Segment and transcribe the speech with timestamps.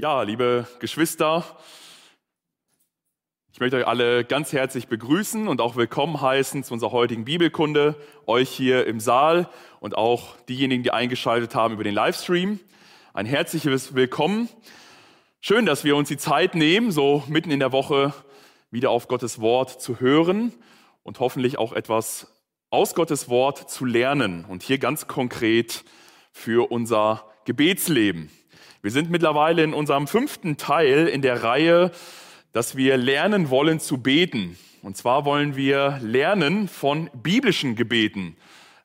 [0.00, 1.42] Ja, liebe Geschwister,
[3.52, 7.96] ich möchte euch alle ganz herzlich begrüßen und auch willkommen heißen zu unserer heutigen Bibelkunde,
[8.24, 9.50] euch hier im Saal
[9.80, 12.60] und auch diejenigen, die eingeschaltet haben über den Livestream.
[13.12, 14.48] Ein herzliches Willkommen.
[15.40, 18.14] Schön, dass wir uns die Zeit nehmen, so mitten in der Woche
[18.70, 20.54] wieder auf Gottes Wort zu hören
[21.02, 22.40] und hoffentlich auch etwas
[22.70, 25.82] aus Gottes Wort zu lernen und hier ganz konkret
[26.30, 28.30] für unser Gebetsleben.
[28.88, 31.90] Wir sind mittlerweile in unserem fünften Teil in der Reihe,
[32.54, 34.58] dass wir lernen wollen zu beten.
[34.80, 38.38] Und zwar wollen wir lernen von biblischen Gebeten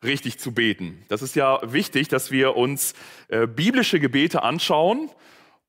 [0.04, 1.06] richtig zu beten.
[1.08, 2.96] Das ist ja wichtig, dass wir uns
[3.30, 5.10] äh, biblische Gebete anschauen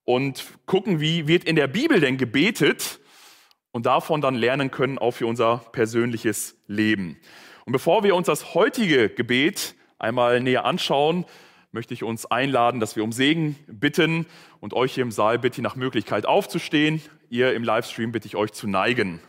[0.02, 2.98] und gucken, wie wird in der Bibel denn gebetet
[3.70, 7.20] und davon dann lernen können, auch für unser persönliches Leben.
[7.66, 11.24] Und bevor wir uns das heutige Gebet einmal näher anschauen,
[11.74, 14.26] möchte ich uns einladen, dass wir um Segen bitten
[14.60, 17.02] und euch hier im Saal bitte nach Möglichkeit aufzustehen.
[17.30, 19.20] Ihr im Livestream bitte ich euch zu neigen.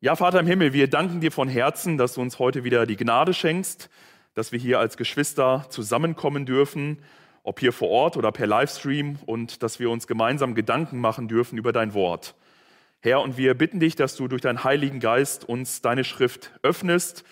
[0.00, 2.96] Ja, Vater im Himmel, wir danken dir von Herzen, dass du uns heute wieder die
[2.96, 3.88] Gnade schenkst,
[4.34, 6.98] dass wir hier als Geschwister zusammenkommen dürfen,
[7.44, 11.56] ob hier vor Ort oder per Livestream, und dass wir uns gemeinsam Gedanken machen dürfen
[11.56, 12.34] über dein Wort.
[13.00, 17.24] Herr, und wir bitten dich, dass du durch deinen Heiligen Geist uns deine Schrift öffnest,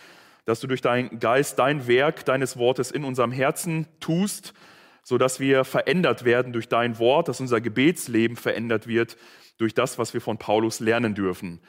[0.44, 4.55] dass du durch deinen Geist dein Werk deines Wortes in unserem Herzen tust,
[5.02, 9.16] so dass wir verändert werden durch dein Wort, dass unser Gebetsleben verändert wird
[9.58, 11.60] durch das, was wir von Paulus lernen dürfen.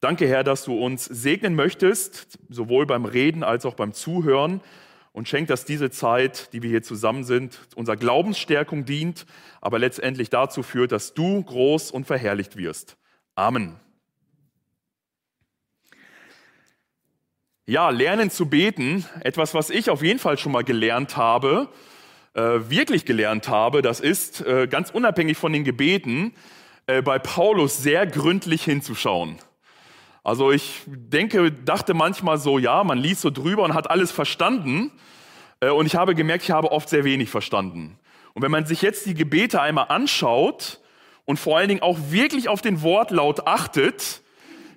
[0.00, 4.60] Danke, Herr, dass du uns segnen möchtest, sowohl beim Reden als auch beim Zuhören
[5.12, 9.24] und schenk, dass diese Zeit, die wir hier zusammen sind, unserer Glaubensstärkung dient,
[9.62, 12.98] aber letztendlich dazu führt, dass du groß und verherrlicht wirst.
[13.34, 13.76] Amen.
[17.68, 21.68] Ja, lernen zu beten, etwas, was ich auf jeden Fall schon mal gelernt habe,
[22.34, 26.32] äh, wirklich gelernt habe, das ist, äh, ganz unabhängig von den Gebeten,
[26.86, 29.38] äh, bei Paulus sehr gründlich hinzuschauen.
[30.22, 34.92] Also ich denke, dachte manchmal so, ja, man liest so drüber und hat alles verstanden.
[35.58, 37.98] Äh, und ich habe gemerkt, ich habe oft sehr wenig verstanden.
[38.34, 40.78] Und wenn man sich jetzt die Gebete einmal anschaut
[41.24, 44.22] und vor allen Dingen auch wirklich auf den Wortlaut achtet,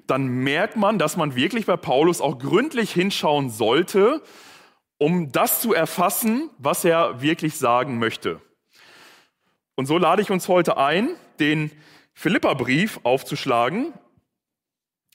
[0.10, 4.22] dann merkt man, dass man wirklich bei Paulus auch gründlich hinschauen sollte,
[4.98, 8.42] um das zu erfassen, was er wirklich sagen möchte.
[9.76, 11.10] Und so lade ich uns heute ein,
[11.40, 11.72] den
[12.14, 13.94] Philipperbrief aufzuschlagen.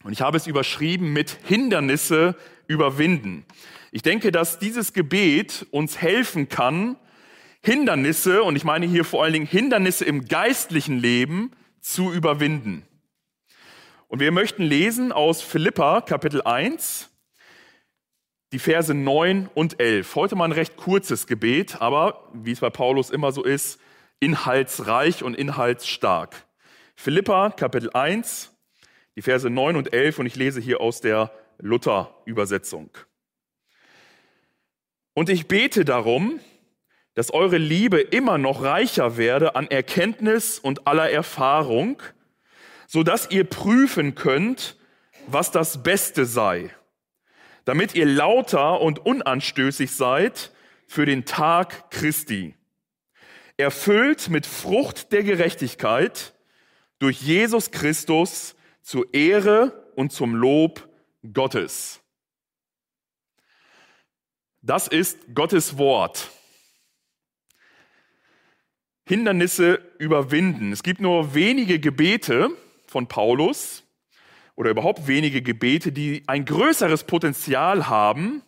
[0.04, 2.34] Und ich habe es überschrieben mit Hindernisse
[2.66, 3.44] überwinden.
[3.92, 6.96] Ich denke, dass dieses Gebet uns helfen kann,
[7.62, 11.50] Hindernisse, und ich meine hier vor allen Dingen Hindernisse im geistlichen Leben,
[11.80, 12.86] zu überwinden.
[14.14, 17.10] Und wir möchten lesen aus Philippa Kapitel 1,
[18.52, 20.14] die Verse 9 und 11.
[20.14, 23.80] Heute mal ein recht kurzes Gebet, aber wie es bei Paulus immer so ist,
[24.20, 26.46] inhaltsreich und inhaltsstark.
[26.94, 28.56] Philippa Kapitel 1,
[29.16, 32.90] die Verse 9 und 11 und ich lese hier aus der Luther-Übersetzung.
[35.14, 36.38] Und ich bete darum,
[37.14, 42.00] dass eure Liebe immer noch reicher werde an Erkenntnis und aller Erfahrung,
[42.86, 44.76] so dass ihr prüfen könnt,
[45.26, 46.70] was das Beste sei,
[47.64, 50.52] damit ihr lauter und unanstößig seid
[50.86, 52.54] für den Tag Christi,
[53.56, 56.34] erfüllt mit Frucht der Gerechtigkeit
[56.98, 60.88] durch Jesus Christus zur Ehre und zum Lob
[61.32, 62.00] Gottes.
[64.62, 66.30] Das ist Gottes Wort.
[69.06, 70.72] Hindernisse überwinden.
[70.72, 72.48] Es gibt nur wenige Gebete,
[72.94, 73.82] von Paulus
[74.54, 78.40] oder überhaupt wenige Gebete, die ein größeres Potenzial haben,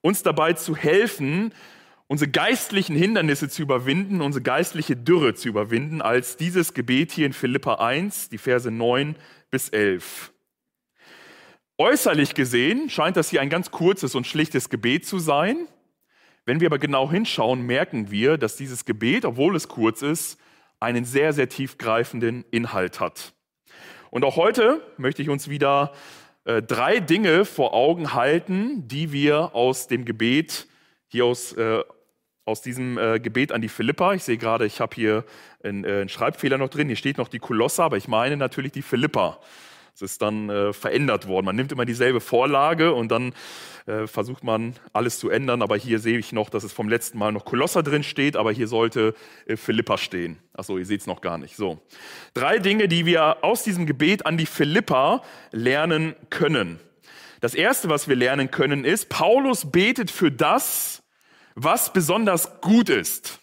[0.00, 1.52] uns dabei zu helfen,
[2.06, 7.34] unsere geistlichen Hindernisse zu überwinden, unsere geistliche Dürre zu überwinden, als dieses Gebet hier in
[7.34, 9.14] Philippa 1, die Verse 9
[9.50, 10.32] bis 11.
[11.76, 15.68] Äußerlich gesehen scheint das hier ein ganz kurzes und schlichtes Gebet zu sein.
[16.46, 20.40] Wenn wir aber genau hinschauen, merken wir, dass dieses Gebet, obwohl es kurz ist,
[20.80, 23.34] einen sehr, sehr tiefgreifenden Inhalt hat.
[24.12, 25.90] Und auch heute möchte ich uns wieder
[26.44, 30.66] äh, drei Dinge vor Augen halten, die wir aus dem Gebet,
[31.08, 31.82] hier aus, äh,
[32.44, 35.24] aus diesem äh, Gebet an die Philippa, ich sehe gerade, ich habe hier
[35.64, 38.72] einen, äh, einen Schreibfehler noch drin, hier steht noch die Kolossa, aber ich meine natürlich
[38.72, 39.40] die Philippa.
[39.94, 41.46] Es ist dann äh, verändert worden.
[41.46, 43.34] Man nimmt immer dieselbe Vorlage und dann
[43.86, 45.60] äh, versucht man alles zu ändern.
[45.60, 48.52] Aber hier sehe ich noch, dass es vom letzten Mal noch Kolosser drin steht, aber
[48.52, 49.14] hier sollte
[49.46, 50.38] äh, Philippa stehen.
[50.54, 51.56] Achso, ihr seht es noch gar nicht.
[51.56, 51.80] So.
[52.32, 56.80] Drei Dinge, die wir aus diesem Gebet an die Philippa lernen können.
[57.42, 61.02] Das erste, was wir lernen können, ist, Paulus betet für das,
[61.54, 63.40] was besonders gut ist.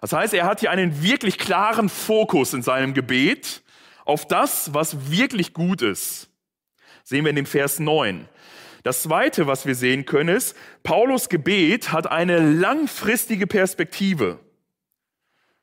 [0.00, 3.62] Das heißt, er hat hier einen wirklich klaren Fokus in seinem Gebet
[4.04, 6.28] auf das, was wirklich gut ist.
[7.04, 8.28] Sehen wir in dem Vers 9.
[8.82, 14.38] Das zweite, was wir sehen können, ist, Paulus Gebet hat eine langfristige Perspektive.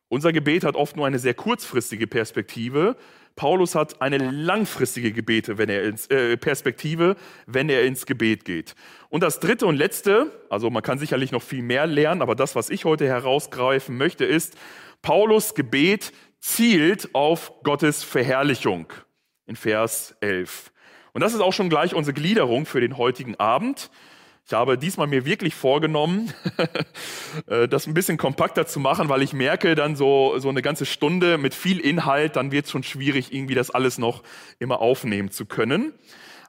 [0.09, 2.95] Unser Gebet hat oft nur eine sehr kurzfristige Perspektive.
[3.35, 8.75] Paulus hat eine langfristige Gebete, wenn er ins, äh, Perspektive, wenn er ins Gebet geht.
[9.09, 12.55] Und das dritte und letzte, also man kann sicherlich noch viel mehr lernen, aber das,
[12.55, 14.57] was ich heute herausgreifen möchte, ist,
[15.01, 18.91] Paulus Gebet zielt auf Gottes Verherrlichung
[19.45, 20.71] in Vers 11.
[21.13, 23.89] Und das ist auch schon gleich unsere Gliederung für den heutigen Abend.
[24.45, 26.33] Ich habe diesmal mir wirklich vorgenommen,
[27.47, 30.85] äh, das ein bisschen kompakter zu machen, weil ich merke, dann so, so eine ganze
[30.85, 34.23] Stunde mit viel Inhalt, dann wird es schon schwierig, irgendwie das alles noch
[34.59, 35.93] immer aufnehmen zu können.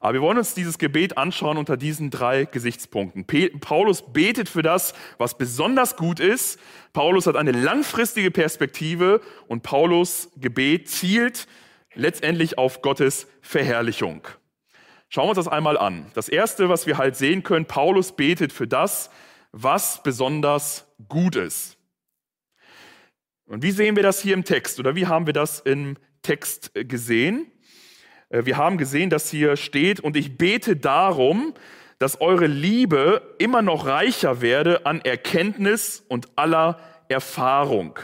[0.01, 3.27] Aber wir wollen uns dieses Gebet anschauen unter diesen drei Gesichtspunkten.
[3.61, 6.61] Paulus betet für das, was besonders gut ist.
[6.93, 11.49] Paulus hat eine langfristige Perspektive und Paulus Gebet zielt
[11.95, 14.23] letztendlich auf Gottes Verherrlichung.
[15.09, 16.11] Schauen wir uns das einmal an.
[16.15, 19.11] Das Erste, was wir halt sehen können, Paulus betet für das,
[19.53, 21.79] was besonders gut ist.
[23.47, 26.71] Und wie sehen wir das hier im Text oder wie haben wir das im Text
[26.75, 27.51] gesehen?
[28.31, 31.55] Äh, wir haben gesehen, dass hier steht, und ich bete darum,
[31.99, 36.79] dass eure Liebe immer noch reicher werde an Erkenntnis und aller
[37.09, 37.99] Erfahrung.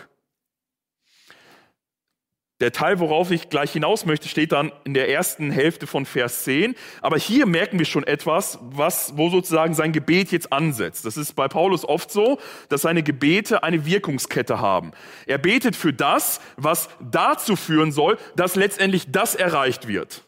[2.65, 6.45] Der Teil, worauf ich gleich hinaus möchte, steht dann in der ersten Hälfte von Vers
[6.45, 6.75] 10.
[7.03, 11.05] Aber hier merken wir schon etwas, was, wo sozusagen sein Gebet jetzt ansetzt.
[11.05, 12.39] Das ist bei Paulus oft so,
[12.71, 14.93] dass seine Gebete eine Wirkungskette haben.
[15.27, 20.25] Er betet für das, was dazu führen soll, dass letztendlich das erreicht wird.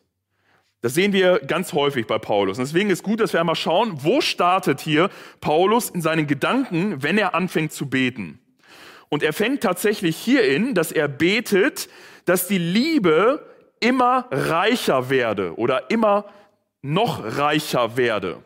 [0.83, 2.59] Das sehen wir ganz häufig bei Paulus.
[2.59, 5.09] Und deswegen ist gut, dass wir einmal schauen, wo startet hier
[5.41, 8.41] Paulus in seinen Gedanken, wenn er anfängt zu beten.
[9.09, 11.89] Und er fängt tatsächlich hierin, dass er betet,
[12.27, 13.45] dass die Liebe
[13.81, 16.27] immer reicher werde oder immer
[16.83, 18.43] noch reicher werde.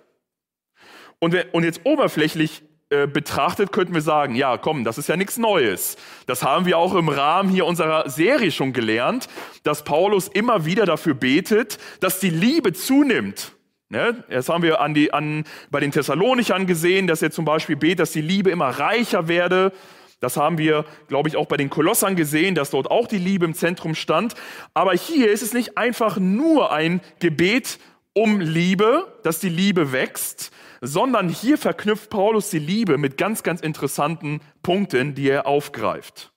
[1.19, 2.63] Und, und jetzt oberflächlich
[2.93, 5.97] äh, betrachtet könnten wir sagen, ja, komm, das ist ja nichts Neues.
[6.27, 9.29] Das haben wir auch im Rahmen hier unserer Serie schon gelernt,
[9.63, 13.53] dass Paulus immer wieder dafür betet, dass die Liebe zunimmt.
[13.91, 14.25] Ne?
[14.29, 18.01] Das haben wir an die, an, bei den Thessalonichern gesehen, dass er zum Beispiel betet,
[18.01, 19.73] dass die Liebe immer reicher werde.
[20.21, 23.47] Das haben wir, glaube ich, auch bei den Kolossern gesehen, dass dort auch die Liebe
[23.47, 24.35] im Zentrum stand.
[24.75, 27.79] Aber hier ist es nicht einfach nur ein Gebet
[28.13, 30.53] um Liebe, dass die Liebe wächst,
[30.83, 36.33] sondern hier verknüpft Paulus die Liebe mit ganz, ganz interessanten Punkten, die er aufgreift.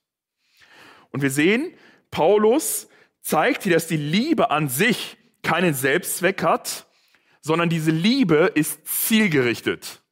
[1.10, 1.72] Und wir sehen,
[2.10, 2.88] Paulus
[3.20, 6.86] zeigt hier, dass die Liebe an sich keinen Selbstzweck hat,
[7.40, 10.03] sondern diese Liebe ist zielgerichtet.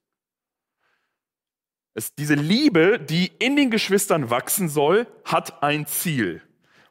[1.94, 6.42] Es, diese Liebe, die in den Geschwistern wachsen soll, hat ein Ziel.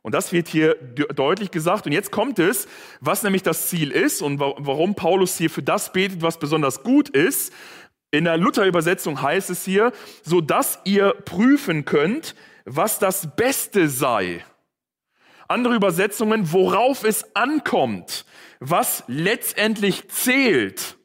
[0.04, 1.86] Und das wird hier deutlich gesagt.
[1.86, 2.68] Und jetzt kommt es,
[3.00, 7.10] was nämlich das Ziel ist und warum Paulus hier für das betet, was besonders gut
[7.10, 7.54] ist.
[8.10, 9.92] In der Luther-Übersetzung heißt es hier,
[10.24, 14.44] so dass ihr prüfen könnt, was das Beste sei.
[15.48, 18.26] Andere Übersetzungen, worauf es ankommt,
[18.60, 20.98] was letztendlich zählt.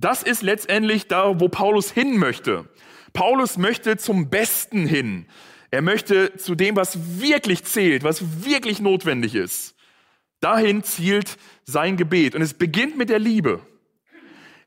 [0.00, 2.66] Das ist letztendlich da, wo Paulus hin möchte.
[3.12, 5.26] Paulus möchte zum Besten hin.
[5.70, 9.74] Er möchte zu dem, was wirklich zählt, was wirklich notwendig ist.
[10.40, 12.34] Dahin zielt sein Gebet.
[12.34, 13.60] Und es beginnt mit der Liebe.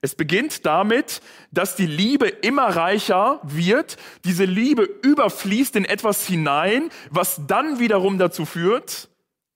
[0.02, 1.22] Es beginnt damit,
[1.52, 3.98] dass die Liebe immer reicher wird.
[4.26, 9.10] Diese Liebe überfließt in etwas hinein, was dann wiederum dazu führt,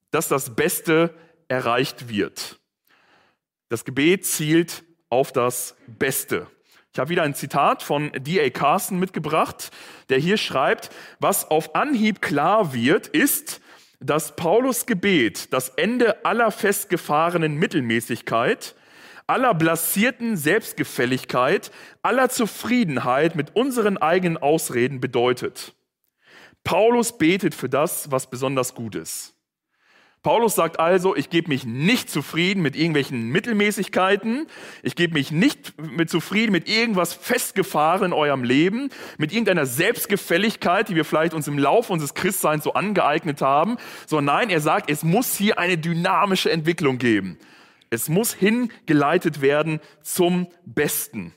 [0.09, 1.13] dass das Beste
[1.49, 2.59] erreicht wird.
[3.69, 6.47] Das Gebet zielt auf das Beste.
[6.93, 8.49] Ich habe wieder ein Zitat von D.A.
[8.49, 9.69] Carson mitgebracht,
[10.09, 13.61] der hier schreibt, was auf Anhieb klar wird, ist,
[13.99, 18.75] dass Paulus Gebet das Ende aller festgefahrenen Mittelmäßigkeit,
[19.27, 21.71] aller blasierten Selbstgefälligkeit,
[22.01, 25.73] aller Zufriedenheit mit unseren eigenen Ausreden bedeutet.
[26.63, 29.36] Paulus betet für das, was besonders gut ist.
[30.27, 34.47] Paulus sagt also, ich gebe mich nicht zufrieden mit irgendwelchen Mittelmäßigkeiten,
[34.83, 40.89] ich gebe mich nicht mit zufrieden mit irgendwas festgefahren in eurem Leben, mit irgendeiner Selbstgefälligkeit,
[40.89, 44.91] die wir vielleicht uns im Laufe unseres Christseins so angeeignet haben, sondern nein, er sagt,
[44.91, 47.37] es muss hier eine dynamische Entwicklung geben.
[47.89, 51.33] Es muss hingeleitet werden zum Besten.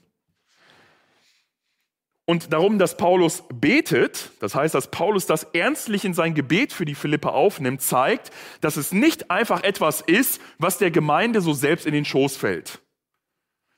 [2.31, 6.85] Und darum, dass Paulus betet, das heißt, dass Paulus das ernstlich in sein Gebet für
[6.85, 11.87] die Philippe aufnimmt, zeigt, dass es nicht einfach etwas ist, was der Gemeinde so selbst
[11.87, 12.79] in den Schoß fällt.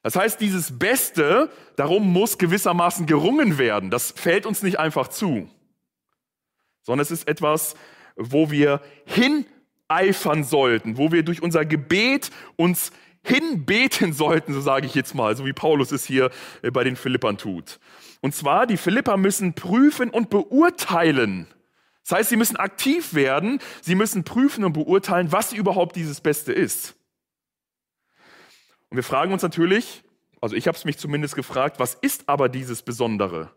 [0.02, 3.88] Das heißt, dieses Beste, darum muss gewissermaßen gerungen werden.
[3.88, 5.49] Das fällt uns nicht einfach zu.
[6.82, 7.75] sondern es ist etwas,
[8.16, 12.92] wo wir hineifern sollten, wo wir durch unser Gebet uns
[13.25, 16.30] hinbeten sollten, so sage ich jetzt mal, so wie Paulus es hier
[16.61, 17.78] äh, bei den Philippern tut.
[18.23, 21.49] Und zwar, die Philipper müssen prüfen und beurteilen.
[22.05, 26.52] Das heißt, sie müssen aktiv werden, sie müssen prüfen und beurteilen, was überhaupt dieses Beste
[26.52, 26.95] ist.
[28.88, 30.05] Und wir fragen uns natürlich,
[30.41, 33.50] also ich habe es mich zumindest gefragt, was ist aber dieses Besondere?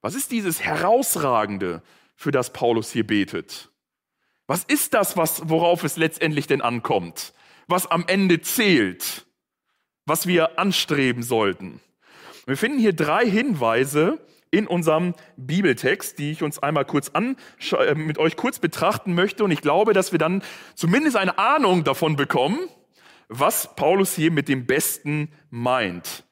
[0.00, 1.82] Was ist dieses Herausragende,
[2.16, 3.70] für das Paulus hier betet?
[4.46, 7.34] Was ist das, was, worauf es letztendlich denn ankommt?
[7.66, 9.26] Was am Ende zählt?
[10.06, 11.80] Was wir anstreben sollten?
[12.46, 14.20] Wir finden hier drei Hinweise
[14.52, 17.36] in unserem Bibeltext, die ich uns einmal kurz an,
[17.72, 19.42] äh, mit euch kurz betrachten möchte.
[19.42, 20.42] Und ich glaube, dass wir dann
[20.76, 22.60] zumindest eine Ahnung davon bekommen,
[23.28, 26.22] was Paulus hier mit dem Besten meint.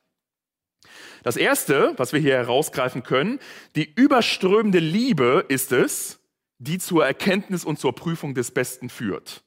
[1.25, 3.41] Das erste, was wir hier herausgreifen können,
[3.75, 6.21] die überströmende Liebe ist es,
[6.59, 9.43] die zur Erkenntnis und zur Prüfung des Besten führt.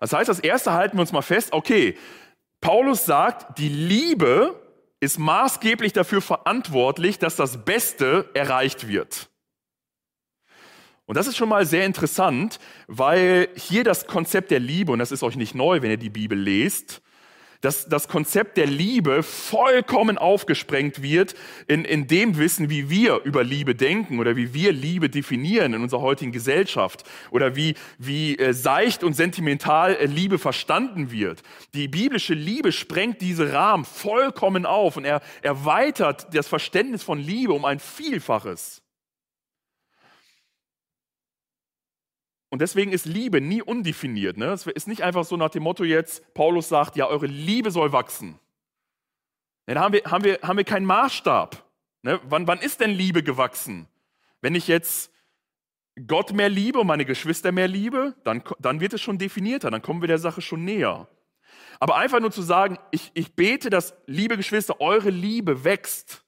[0.00, 1.96] Das heißt, das erste halten wir uns mal fest, okay,
[2.60, 4.60] Paulus sagt, die Liebe
[5.00, 9.30] ist maßgeblich dafür verantwortlich, dass das Beste erreicht wird.
[11.06, 15.10] Und das ist schon mal sehr interessant, weil hier das Konzept der Liebe, und das
[15.10, 17.02] ist euch nicht neu, wenn ihr die Bibel lest,
[17.60, 21.34] dass das Konzept der Liebe vollkommen aufgesprengt wird
[21.66, 25.82] in, in dem Wissen, wie wir über Liebe denken oder wie wir Liebe definieren in
[25.82, 31.42] unserer heutigen Gesellschaft oder wie, wie äh, seicht und sentimental äh, Liebe verstanden wird.
[31.74, 37.52] Die biblische Liebe sprengt diese Rahmen vollkommen auf und er erweitert das Verständnis von Liebe
[37.52, 38.79] um ein Vielfaches.
[42.50, 44.36] Und deswegen ist Liebe nie undefiniert.
[44.36, 44.46] Ne?
[44.46, 47.92] Es ist nicht einfach so nach dem Motto jetzt, Paulus sagt, ja, eure Liebe soll
[47.92, 48.38] wachsen.
[49.68, 51.64] Ja, da haben wir, haben, wir, haben wir keinen Maßstab.
[52.02, 52.20] Ne?
[52.24, 53.86] Wann, wann ist denn Liebe gewachsen?
[54.40, 55.12] Wenn ich jetzt
[56.06, 59.82] Gott mehr liebe und meine Geschwister mehr liebe, dann, dann wird es schon definierter, dann
[59.82, 61.08] kommen wir der Sache schon näher.
[61.78, 66.24] Aber einfach nur zu sagen, ich, ich bete, dass, liebe Geschwister, eure Liebe wächst,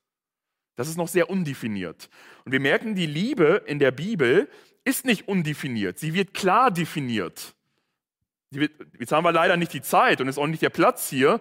[0.77, 2.09] das ist noch sehr undefiniert.
[2.45, 4.49] Und wir merken, die Liebe in der Bibel
[4.85, 7.55] ist nicht undefiniert, sie wird klar definiert.
[8.51, 11.41] Jetzt haben wir leider nicht die Zeit und ist auch nicht der Platz hier,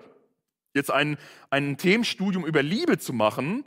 [0.74, 1.18] jetzt ein,
[1.50, 3.66] ein Themenstudium über Liebe zu machen,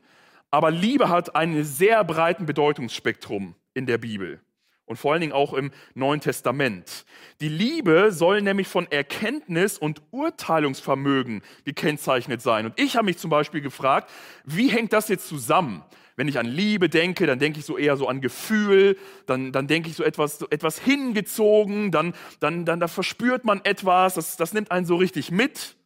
[0.51, 4.41] aber Liebe hat ein sehr breiten Bedeutungsspektrum in der Bibel
[4.87, 7.05] und vor allen Dingen auch im Neuen Testament.
[7.41, 12.67] Die Liebe soll nämlich von Erkenntnis und Urteilungsvermögen gekennzeichnet sein.
[12.67, 14.11] Und ich habe mich zum Beispiel gefragt,
[14.45, 15.83] wie hängt das jetzt zusammen?
[16.17, 19.67] Wenn ich an Liebe denke, dann denke ich so eher so an Gefühl, dann, dann
[19.67, 24.37] denke ich so etwas, so etwas hingezogen, dann, dann, dann da verspürt man etwas, das,
[24.37, 25.77] das nimmt einen so richtig mit.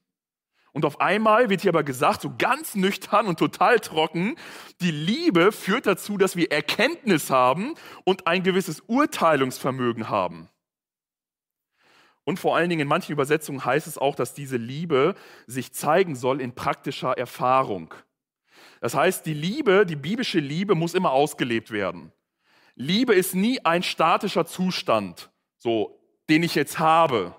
[0.73, 4.37] Und auf einmal wird hier aber gesagt, so ganz nüchtern und total trocken,
[4.82, 10.49] die Liebe führt dazu, dass wir Erkenntnis haben und ein gewisses Urteilungsvermögen haben.
[12.25, 15.14] Und vor allen Dingen in manchen Übersetzungen heißt es auch, dass diese Liebe
[15.47, 17.94] sich zeigen soll in praktischer Erfahrung.
[18.80, 22.12] Das heißt, die Liebe, die biblische Liebe muss immer ausgelebt werden.
[22.75, 27.35] Liebe ist nie ein statischer Zustand, so, den ich jetzt habe.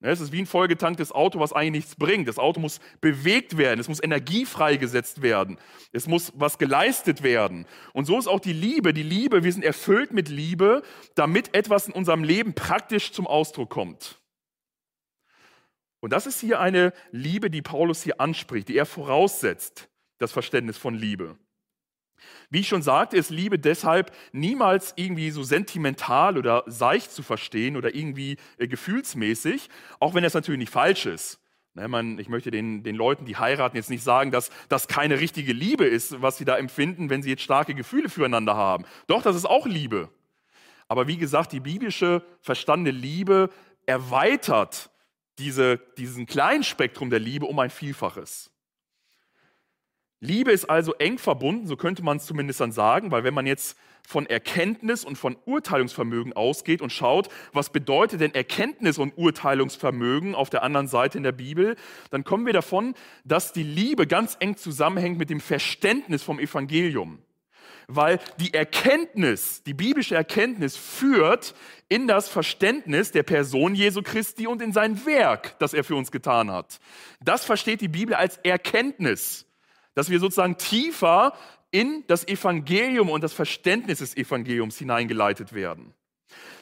[0.00, 2.26] Es ist wie ein vollgetanktes Auto, was eigentlich nichts bringt.
[2.26, 5.58] Das Auto muss bewegt werden, es muss Energie freigesetzt werden,
[5.92, 7.66] es muss was geleistet werden.
[7.92, 8.92] Und so ist auch die Liebe.
[8.92, 10.82] Die Liebe, wir sind erfüllt mit Liebe,
[11.14, 14.18] damit etwas in unserem Leben praktisch zum Ausdruck kommt.
[16.00, 19.88] Und das ist hier eine Liebe, die Paulus hier anspricht, die er voraussetzt
[20.22, 21.36] das Verständnis von Liebe.
[22.50, 27.76] Wie ich schon sagte, ist Liebe deshalb niemals irgendwie so sentimental oder seicht zu verstehen
[27.76, 31.40] oder irgendwie äh, gefühlsmäßig, auch wenn das natürlich nicht falsch ist.
[31.74, 35.18] Ne, man, ich möchte den, den Leuten, die heiraten, jetzt nicht sagen, dass das keine
[35.18, 38.84] richtige Liebe ist, was sie da empfinden, wenn sie jetzt starke Gefühle füreinander haben.
[39.06, 40.10] Doch, das ist auch Liebe.
[40.86, 43.48] Aber wie gesagt, die biblische verstandene Liebe
[43.86, 44.90] erweitert
[45.38, 48.51] diese, diesen kleinen Spektrum der Liebe um ein Vielfaches.
[50.24, 53.44] Liebe ist also eng verbunden, so könnte man es zumindest dann sagen, weil wenn man
[53.44, 53.76] jetzt
[54.06, 60.48] von Erkenntnis und von Urteilungsvermögen ausgeht und schaut, was bedeutet denn Erkenntnis und Urteilungsvermögen auf
[60.48, 61.74] der anderen Seite in der Bibel,
[62.10, 67.18] dann kommen wir davon, dass die Liebe ganz eng zusammenhängt mit dem Verständnis vom Evangelium.
[67.88, 71.52] Weil die Erkenntnis, die biblische Erkenntnis führt
[71.88, 76.12] in das Verständnis der Person Jesu Christi und in sein Werk, das er für uns
[76.12, 76.78] getan hat.
[77.20, 79.46] Das versteht die Bibel als Erkenntnis
[79.94, 81.34] dass wir sozusagen tiefer
[81.70, 85.94] in das Evangelium und das Verständnis des Evangeliums hineingeleitet werden.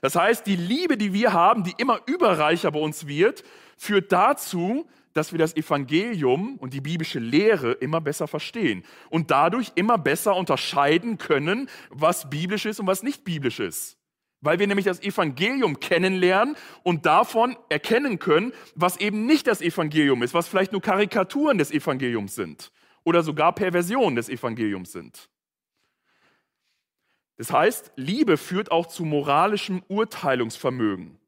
[0.01, 3.45] Das heißt, die Liebe, die wir haben, die immer überreicher bei uns wird,
[3.77, 9.73] führt dazu, dass wir das Evangelium und die biblische Lehre immer besser verstehen und dadurch
[9.75, 13.97] immer besser unterscheiden können, was biblisch ist und was nicht biblisch ist.
[14.43, 20.23] weil wir nämlich das Evangelium kennenlernen und davon erkennen können, was eben nicht das Evangelium
[20.23, 22.73] ist, was vielleicht nur Karikaturen des Evangeliums sind
[23.11, 25.29] oder sogar Perversionen des Evangeliums sind.
[27.39, 31.19] Das heißt, Liebe führt auch zu moralischem Urteilungsvermögen.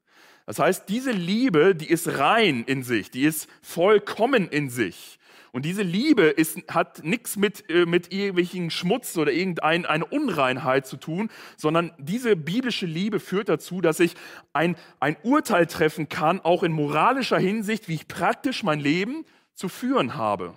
[0.45, 5.19] Das heißt, diese Liebe, die ist rein in sich, die ist vollkommen in sich.
[5.51, 10.95] Und diese Liebe ist, hat nichts mit, äh, mit irgendwelchen Schmutz oder irgendeine Unreinheit zu
[10.95, 14.15] tun, sondern diese biblische Liebe führt dazu, dass ich
[14.53, 19.67] ein, ein Urteil treffen kann, auch in moralischer Hinsicht, wie ich praktisch mein Leben zu
[19.67, 20.53] führen habe.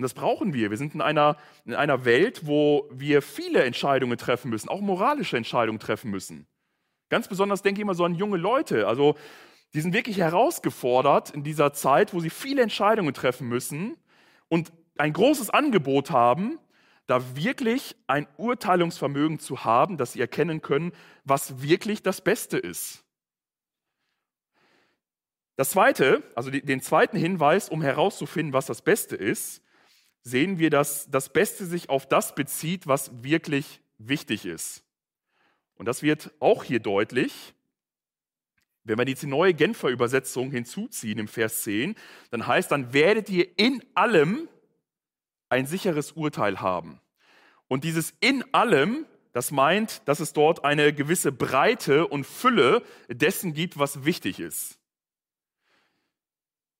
[0.00, 0.70] Und das brauchen wir.
[0.70, 5.36] Wir sind in einer, in einer Welt, wo wir viele Entscheidungen treffen müssen, auch moralische
[5.36, 6.46] Entscheidungen treffen müssen.
[7.10, 8.88] Ganz besonders denke ich immer so an junge Leute.
[8.88, 9.16] Also
[9.74, 13.98] die sind wirklich herausgefordert in dieser Zeit, wo sie viele Entscheidungen treffen müssen
[14.48, 16.58] und ein großes Angebot haben,
[17.06, 20.92] da wirklich ein Urteilungsvermögen zu haben, dass sie erkennen können,
[21.24, 23.04] was wirklich das Beste ist.
[25.56, 29.62] Das zweite, also den zweiten Hinweis, um herauszufinden, was das Beste ist,
[30.22, 34.84] sehen wir, dass das Beste sich auf das bezieht, was wirklich wichtig ist.
[35.74, 37.54] Und das wird auch hier deutlich.
[38.84, 41.94] Wenn wir jetzt die neue Genfer Übersetzung hinzuziehen im Vers 10,
[42.30, 44.48] dann heißt, dann werdet ihr in allem
[45.48, 47.00] ein sicheres Urteil haben.
[47.68, 53.54] Und dieses in allem, das meint, dass es dort eine gewisse Breite und Fülle dessen
[53.54, 54.78] gibt, was wichtig ist.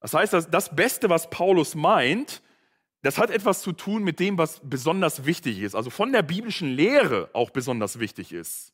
[0.00, 2.42] Das heißt, das Beste, was Paulus meint,
[3.02, 6.68] das hat etwas zu tun mit dem, was besonders wichtig ist, also von der biblischen
[6.68, 8.72] Lehre auch besonders wichtig ist.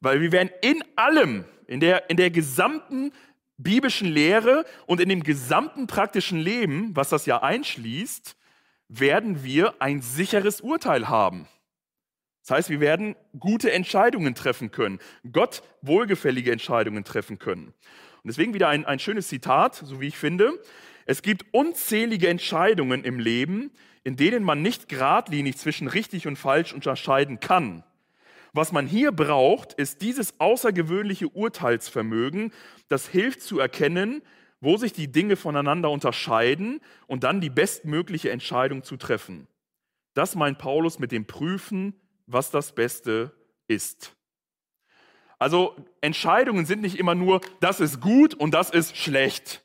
[0.00, 3.12] Weil wir werden in allem, in der, in der gesamten
[3.56, 8.36] biblischen Lehre und in dem gesamten praktischen Leben, was das ja einschließt,
[8.88, 11.46] werden wir ein sicheres Urteil haben.
[12.42, 14.98] Das heißt, wir werden gute Entscheidungen treffen können,
[15.32, 17.68] Gott wohlgefällige Entscheidungen treffen können.
[17.68, 20.52] Und deswegen wieder ein, ein schönes Zitat, so wie ich finde.
[21.06, 23.70] Es gibt unzählige Entscheidungen im Leben,
[24.04, 27.84] in denen man nicht geradlinig zwischen richtig und falsch unterscheiden kann.
[28.52, 32.52] Was man hier braucht, ist dieses außergewöhnliche Urteilsvermögen,
[32.88, 34.22] das hilft zu erkennen,
[34.60, 39.48] wo sich die Dinge voneinander unterscheiden und dann die bestmögliche Entscheidung zu treffen.
[40.14, 41.94] Das meint Paulus mit dem Prüfen,
[42.26, 43.32] was das Beste
[43.66, 44.14] ist.
[45.38, 49.63] Also Entscheidungen sind nicht immer nur, das ist gut und das ist schlecht.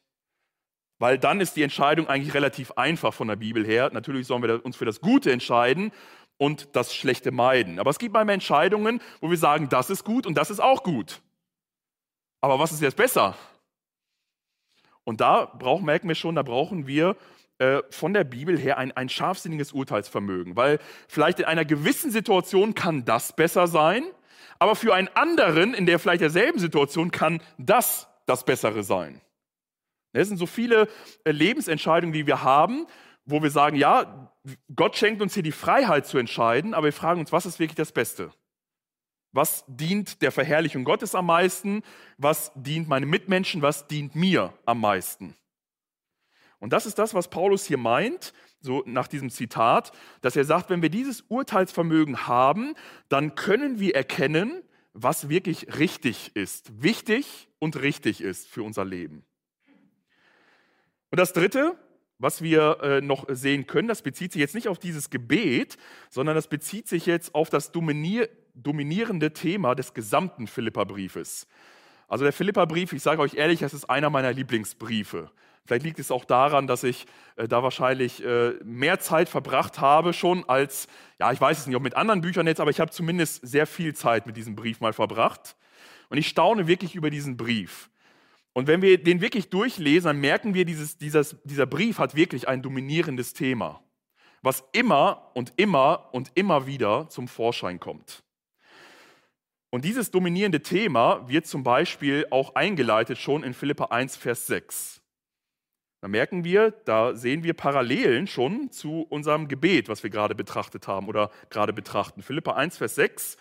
[1.00, 3.90] Weil dann ist die Entscheidung eigentlich relativ einfach von der Bibel her.
[3.94, 5.92] Natürlich sollen wir uns für das Gute entscheiden
[6.38, 7.80] und das Schlechte meiden.
[7.80, 10.84] Aber es gibt manchmal Entscheidungen, wo wir sagen, das ist gut und das ist auch
[10.84, 11.22] gut.
[12.42, 13.36] Aber was ist jetzt besser?
[15.06, 17.16] Und da brauchen, merken wir schon, da brauchen wir
[17.60, 20.56] äh, von der Bibel her ein, ein scharfsinniges Urteilsvermögen.
[20.56, 24.04] Weil vielleicht in einer gewissen Situation kann das besser sein,
[24.60, 29.22] aber für einen anderen in der vielleicht derselben Situation kann das das Bessere sein.
[30.14, 30.88] Es sind so viele
[31.24, 32.88] äh, Lebensentscheidungen, die wir haben,
[33.26, 34.32] wo wir sagen, ja,
[34.76, 37.76] Gott schenkt uns hier die Freiheit zu entscheiden, aber wir fragen uns, was ist wirklich
[37.76, 38.32] das Beste?
[39.32, 41.84] Was dient der Verherrlichung Gottes am meisten?
[42.18, 43.62] Was dient meinen Mitmenschen?
[43.62, 45.36] Was dient mir am meisten?
[46.58, 49.92] Und das ist das, was Paulus hier meint, so nach diesem Zitat,
[50.22, 52.74] dass er sagt, wenn wir dieses Urteilsvermögen haben,
[53.08, 59.24] dann können wir erkennen, was wirklich richtig ist, wichtig und richtig ist für unser Leben.
[61.12, 61.76] Und das Dritte,
[62.20, 65.78] was wir äh, noch sehen können, das bezieht sich jetzt nicht auf dieses Gebet,
[66.10, 71.48] sondern das bezieht sich jetzt auf das dominier dominierende Thema des gesamten Philipperbriefes.
[72.10, 75.32] Also der Philipperbrief, ich sage euch ehrlich, das ist einer meiner Lieblingsbriefe.
[75.66, 80.14] Vielleicht liegt es auch daran, dass ich äh, da wahrscheinlich äh, mehr Zeit verbracht habe
[80.14, 80.88] schon als,
[81.20, 83.68] ja, ich weiß es nicht, ob mit anderen Büchern jetzt, aber ich habe zumindest sehr
[83.68, 85.56] viel Zeit mit diesem Brief mal verbracht.
[86.10, 87.90] Und ich staune wirklich über diesen Brief.
[88.54, 92.48] Und wenn wir den wirklich durchlesen, dann merken wir, dieses, dieses, dieser Brief hat wirklich
[92.48, 93.84] ein dominierendes Thema,
[94.42, 98.24] was immer und immer und immer wieder zum Vorschein kommt.
[99.72, 105.02] Und dieses dominierende Thema wird zum Beispiel auch eingeleitet schon in Philippa 1, Vers 6.
[106.02, 110.88] Da merken wir, da sehen wir Parallelen schon zu unserem Gebet, was wir gerade betrachtet
[110.88, 112.22] haben oder gerade betrachten.
[112.22, 113.38] Philippa 1, Vers 6.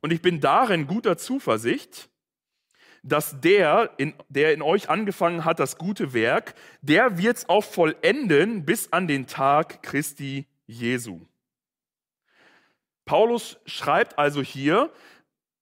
[0.00, 2.10] Und ich bin darin guter Zuversicht,
[3.02, 7.64] dass der, in, der in euch angefangen hat, das gute Werk, der wird es auch
[7.64, 11.20] vollenden bis an den Tag Christi Jesu.
[13.04, 14.92] Paulus schreibt also hier,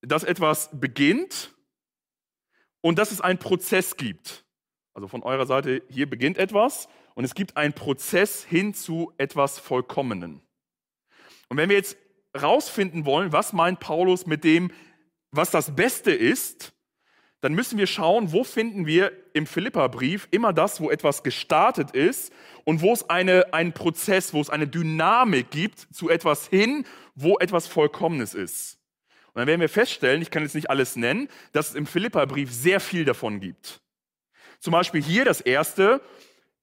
[0.03, 1.55] dass etwas beginnt
[2.81, 4.45] und dass es einen Prozess gibt.
[4.95, 9.59] Also von eurer Seite, hier beginnt etwas und es gibt einen Prozess hin zu etwas
[9.59, 10.43] Vollkommenen.
[11.49, 11.97] Und wenn wir jetzt
[12.41, 14.71] rausfinden wollen, was meint Paulus mit dem
[15.31, 16.73] was das Beste ist,
[17.41, 22.33] dann müssen wir schauen, wo finden wir im Philipperbrief immer das, wo etwas gestartet ist
[22.65, 27.39] und wo es eine, einen Prozess, wo es eine Dynamik gibt zu etwas hin, wo
[27.39, 28.79] etwas Vollkommenes ist.
[29.29, 32.53] Und dann werden wir feststellen, ich kann jetzt nicht alles nennen, dass es im Philipperbrief
[32.53, 33.81] sehr viel davon gibt.
[34.59, 36.01] Zum Beispiel hier das erste,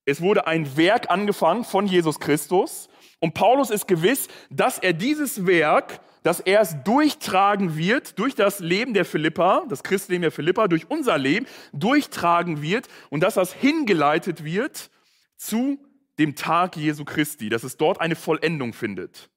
[0.04, 5.48] es wurde ein Werk angefangen von Jesus Christus und Paulus ist gewiss, dass er dieses
[5.48, 10.68] Werk dass er es durchtragen wird, durch das Leben der Philippa, das Christenleben der Philippa,
[10.68, 14.90] durch unser Leben durchtragen wird und dass das hingeleitet wird
[15.38, 15.78] zu
[16.18, 19.30] dem Tag Jesu Christi, dass es dort eine Vollendung findet.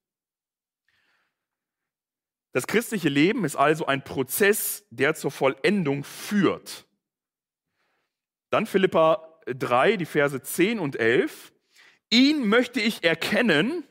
[2.52, 6.86] Das christliche Leben ist also ein Prozess, der zur Vollendung führt.
[8.48, 11.52] Dann Philippa 3, die Verse 10 und 11.
[12.08, 13.84] Ihn möchte ich erkennen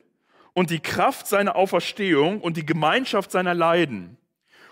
[0.57, 4.17] und die Kraft seiner Auferstehung und die Gemeinschaft seiner Leiden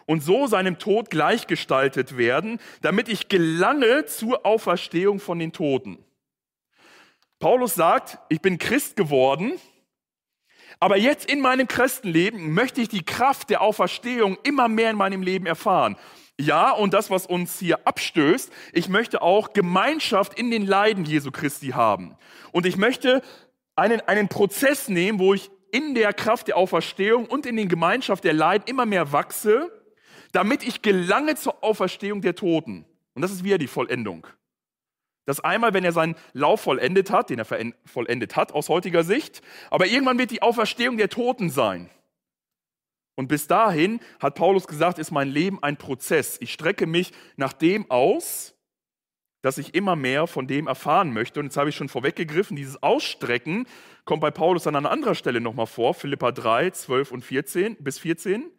[0.08, 6.04] und so seinem Tod gleichgestaltet werden, damit ich gelange zur Auferstehung von den Toten.
[7.38, 9.54] Paulus sagt, ich bin Christ geworden,
[10.80, 15.22] aber jetzt in meinem Christenleben möchte ich die Kraft der Auferstehung immer mehr in meinem
[15.22, 15.98] Leben erfahren.
[16.40, 21.30] Ja, und das, was uns hier abstößt, ich möchte auch Gemeinschaft in den Leiden Jesu
[21.30, 22.18] Christi haben.
[22.52, 23.22] Und ich möchte
[23.76, 28.24] einen, einen Prozess nehmen, wo ich in der Kraft der Auferstehung und in den Gemeinschaft
[28.24, 29.70] der Leiden immer mehr wachse,
[30.32, 32.86] damit ich gelange zur Auferstehung der Toten.
[33.14, 34.26] Und das ist wieder die Vollendung.
[35.26, 39.42] Das einmal, wenn er seinen Lauf vollendet hat, den er vollendet hat aus heutiger Sicht,
[39.70, 41.90] aber irgendwann wird die Auferstehung der Toten sein.
[43.16, 46.38] Und bis dahin hat Paulus gesagt, ist mein Leben ein Prozess.
[46.40, 48.56] Ich strecke mich nach dem aus,
[49.42, 51.40] dass ich immer mehr von dem erfahren möchte.
[51.40, 53.68] Und jetzt habe ich schon vorweggegriffen, dieses Ausstrecken
[54.06, 58.00] kommt bei Paulus an einer anderen Stelle nochmal vor, Philippa 3, 12 und 14 bis
[58.00, 58.52] 14.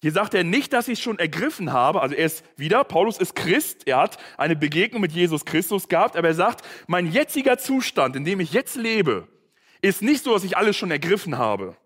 [0.00, 2.00] Hier sagt er nicht, dass ich es schon ergriffen habe.
[2.00, 6.16] Also er ist wieder, Paulus ist Christ, er hat eine Begegnung mit Jesus Christus gehabt,
[6.16, 9.26] aber er sagt, mein jetziger Zustand, in dem ich jetzt lebe,
[9.82, 11.76] ist nicht so, dass ich alles schon ergriffen habe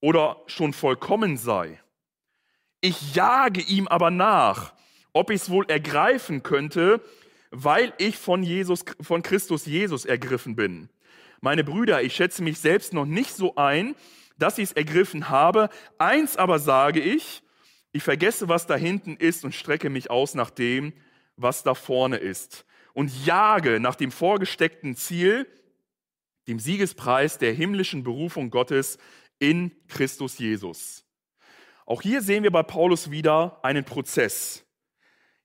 [0.00, 1.80] oder schon vollkommen sei.
[2.80, 4.72] Ich jage ihm aber nach,
[5.12, 7.02] ob ich es wohl ergreifen könnte,
[7.50, 10.88] weil ich von Jesus, von Christus Jesus ergriffen bin.
[11.40, 13.94] Meine Brüder, ich schätze mich selbst noch nicht so ein,
[14.38, 15.68] dass ich es ergriffen habe.
[15.98, 17.42] Eins aber sage ich,
[17.92, 20.92] ich vergesse, was da hinten ist und strecke mich aus nach dem,
[21.36, 22.64] was da vorne ist.
[22.92, 25.46] Und jage nach dem vorgesteckten Ziel,
[26.48, 28.98] dem Siegespreis der himmlischen Berufung Gottes
[29.38, 31.04] in Christus Jesus.
[31.86, 34.64] Auch hier sehen wir bei Paulus wieder einen Prozess.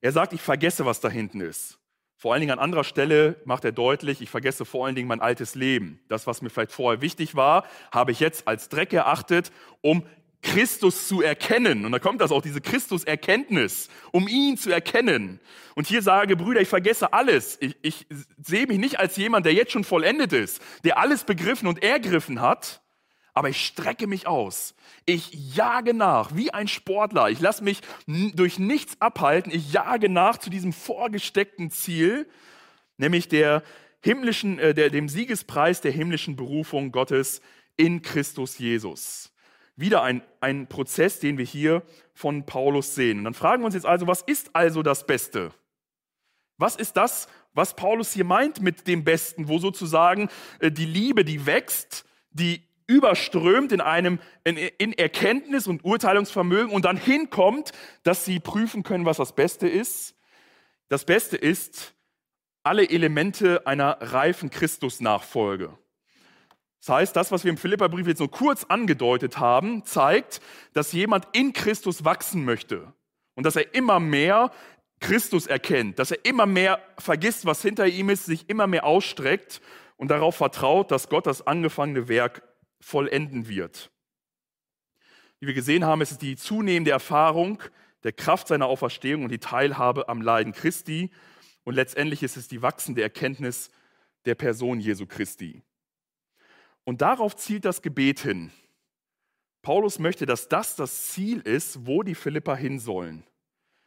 [0.02, 1.80] Er sagt, ich vergesse, was da hinten ist.
[2.24, 5.20] Vor allen Dingen an anderer Stelle macht er deutlich, ich vergesse vor allen Dingen mein
[5.20, 6.00] altes Leben.
[6.08, 10.06] Das, was mir vielleicht vorher wichtig war, habe ich jetzt als Dreck erachtet, um
[10.42, 11.84] Christus zu erkennen.
[11.86, 15.42] Und da kommt das auch, diese Christus-Erkenntnis, um ihn zu erkennen.
[15.76, 17.58] Und hier sage, Brüder, ich vergesse alles.
[17.60, 18.08] Ich, ich
[18.42, 22.40] sehe mich nicht als jemand, der jetzt schon vollendet ist, der alles begriffen und ergriffen
[22.40, 22.83] hat,
[23.34, 24.76] aber ich strecke mich aus.
[25.06, 27.30] Ich jage nach, wie ein Sportler.
[27.30, 29.52] Ich lasse mich durch nichts abhalten.
[29.52, 32.28] Ich jage nach zu diesem vorgesteckten Ziel,
[32.98, 33.64] nämlich der
[34.02, 37.42] himmlischen, äh, der, dem Siegespreis der himmlischen Berufung Gottes
[37.76, 39.32] in Christus Jesus.
[39.76, 41.82] Wieder ein, ein Prozess, den wir hier
[42.14, 43.20] von Paulus sehen.
[43.20, 45.52] Und dann fragen wir uns jetzt also, was ist also das Beste?
[46.58, 51.26] Was ist das, was Paulus hier meint mit dem Besten, wo sozusagen äh, die Liebe,
[51.26, 57.72] die wächst, die überströmt in einem in, in Erkenntnis und Urteilungsvermögen und dann hinkommt,
[58.04, 60.16] dass sie prüfen können, was das Beste ist.
[60.90, 61.94] Das Beste ist
[62.64, 65.78] alle Elemente einer reifen Christusnachfolge.
[66.80, 70.42] Das heißt, das, was wir im Philipperbrief jetzt nur kurz angedeutet haben, zeigt,
[70.74, 72.94] dass jemand in Christus wachsen möchte
[73.36, 74.52] und dass er immer mehr
[75.00, 79.62] Christus erkennt, dass er immer mehr vergisst, was hinter ihm ist, sich immer mehr ausstreckt
[79.98, 82.42] und darauf vertraut, dass Gott das angefangene Werk
[82.84, 83.92] vollenden wird.
[85.40, 87.62] Wie wir gesehen haben, ist es die zunehmende Erfahrung
[88.04, 91.12] der Kraft seiner Auferstehung und die Teilhabe am Leiden Christi.
[91.64, 93.72] Und letztendlich ist es die wachsende Erkenntnis
[94.26, 95.62] der Person Jesu Christi.
[96.84, 98.52] Und darauf zielt das Gebet hin.
[99.62, 103.24] Paulus möchte, dass das das Ziel ist, wo die Philipper hin sollen.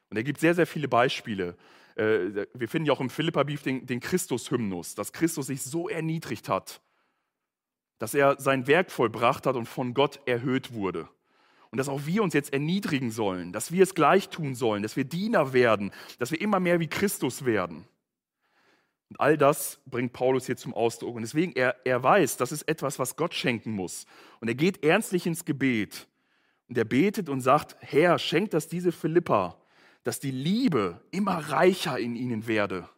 [0.09, 1.57] Und er gibt sehr, sehr viele Beispiele.
[1.97, 6.49] Äh, wir finden ja auch im Philipperbrief den, den Christus-Hymnus, dass Christus sich so erniedrigt
[6.49, 6.81] hat,
[7.99, 11.09] dass er sein Werk vollbracht hat und von Gott erhöht wurde.
[11.71, 14.97] Und dass auch wir uns jetzt erniedrigen sollen, dass wir es gleich tun sollen, dass
[14.97, 17.87] wir Diener werden, dass wir immer mehr wie Christus werden.
[19.09, 21.15] Und all das bringt Paulus hier zum Ausdruck.
[21.15, 24.07] Und deswegen, er, er weiß, das ist etwas, was Gott schenken muss.
[24.41, 26.09] Und er geht ernstlich ins Gebet
[26.69, 29.61] Und er betet und sagt, Herr, schenk das diese Philippa,
[30.03, 32.89] dass die Liebe immer reicher in ihnen werde.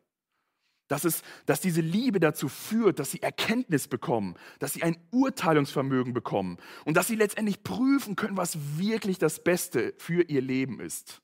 [0.88, 6.14] Dass, es, dass diese Liebe dazu führt, dass sie Erkenntnis bekommen, dass sie ein Urteilungsvermögen
[6.14, 11.20] bekommen und dass sie letztendlich prüfen können, was wirklich das Beste für ihr Leben ist.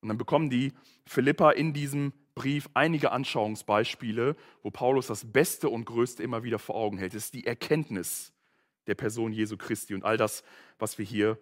[0.00, 0.72] Und dann bekommen die
[1.06, 6.74] Philippa in diesem Brief einige Anschauungsbeispiele, wo Paulus das Beste und Größte immer wieder vor
[6.74, 7.14] Augen hält.
[7.14, 8.32] Es ist die Erkenntnis
[8.86, 10.42] der Person Jesu Christi und all das,
[10.78, 11.38] was wir hier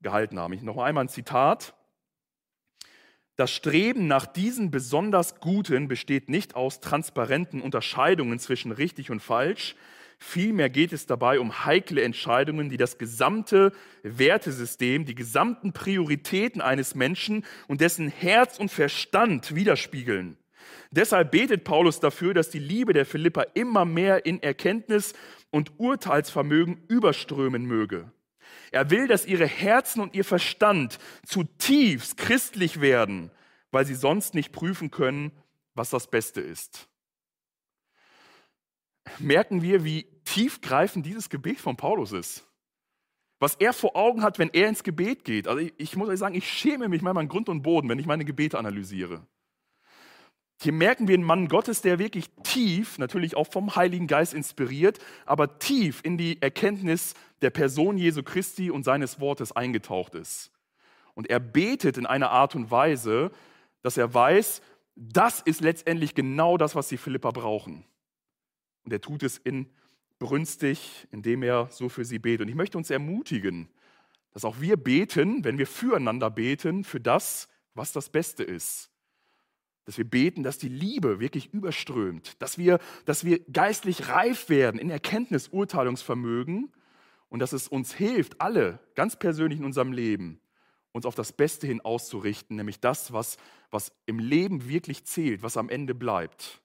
[0.00, 0.52] gehalten haben.
[0.52, 1.74] Ich noch einmal ein Zitat.
[3.36, 9.74] Das Streben nach diesen besonders Guten besteht nicht aus transparenten Unterscheidungen zwischen richtig und falsch.
[10.18, 13.72] Vielmehr geht es dabei um heikle Entscheidungen, die das gesamte
[14.04, 20.36] Wertesystem, die gesamten Prioritäten eines Menschen und dessen Herz und Verstand widerspiegeln.
[20.92, 25.12] Deshalb betet Paulus dafür, dass die Liebe der Philippa immer mehr in Erkenntnis
[25.50, 28.12] und Urteilsvermögen überströmen möge.
[28.74, 33.30] Er will, dass ihre Herzen und ihr Verstand zutiefst christlich werden,
[33.70, 35.30] weil sie sonst nicht prüfen können,
[35.76, 36.88] was das Beste ist.
[39.20, 42.48] Merken wir, wie tiefgreifend dieses Gebet von Paulus ist.
[43.38, 45.46] Was er vor Augen hat, wenn er ins Gebet geht.
[45.46, 48.00] Also ich, ich muss euch sagen, ich schäme mich manchmal an Grund und Boden, wenn
[48.00, 49.24] ich meine Gebete analysiere.
[50.64, 54.98] Hier merken wir einen Mann Gottes, der wirklich tief, natürlich auch vom Heiligen Geist inspiriert,
[55.26, 60.52] aber tief in die Erkenntnis der Person Jesu Christi und seines Wortes eingetaucht ist.
[61.12, 63.30] Und er betet in einer Art und Weise,
[63.82, 64.62] dass er weiß,
[64.96, 67.84] das ist letztendlich genau das, was die Philippa brauchen.
[68.84, 69.68] Und er tut es in
[70.18, 72.40] brünstig, indem er so für sie betet.
[72.40, 73.68] Und ich möchte uns ermutigen,
[74.32, 78.93] dass auch wir beten, wenn wir füreinander beten, für das, was das Beste ist.
[79.84, 84.80] Dass wir beten, dass die Liebe wirklich überströmt, dass wir, dass wir geistlich reif werden
[84.80, 86.72] in Erkenntnis, Urteilungsvermögen
[87.28, 90.40] und dass es uns hilft, alle ganz persönlich in unserem Leben,
[90.92, 93.36] uns auf das Beste hin auszurichten, nämlich das, was,
[93.70, 96.62] was im Leben wirklich zählt, was am Ende bleibt.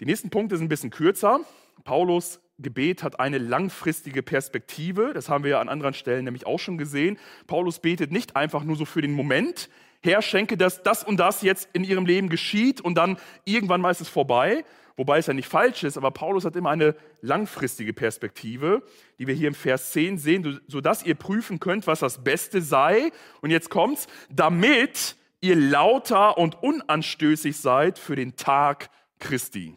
[0.00, 1.40] Die nächsten Punkte sind ein bisschen kürzer.
[1.84, 5.12] Paulus Gebet hat eine langfristige Perspektive.
[5.12, 7.18] Das haben wir ja an anderen Stellen nämlich auch schon gesehen.
[7.46, 9.68] Paulus betet nicht einfach nur so für den Moment.
[10.06, 13.90] Herr, schenke, dass das und das jetzt in ihrem Leben geschieht und dann irgendwann mal
[13.90, 14.64] ist es vorbei,
[14.96, 18.82] wobei es ja nicht falsch ist, aber Paulus hat immer eine langfristige Perspektive,
[19.18, 23.10] die wir hier im Vers 10 sehen, sodass ihr prüfen könnt, was das Beste sei.
[23.42, 28.88] Und jetzt kommt's, damit ihr lauter und unanstößig seid für den Tag
[29.18, 29.76] Christi.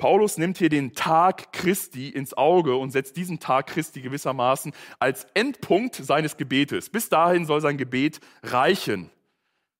[0.00, 5.28] Paulus nimmt hier den Tag Christi ins Auge und setzt diesen Tag Christi gewissermaßen als
[5.34, 6.90] Endpunkt seines Gebetes.
[6.90, 9.10] Bis dahin soll sein Gebet reichen.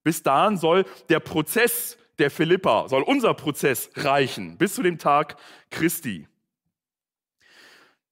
[0.04, 5.36] Bis dahin soll der Prozess der Philippa, soll unser Prozess reichen, bis zu dem Tag
[5.70, 6.28] Christi.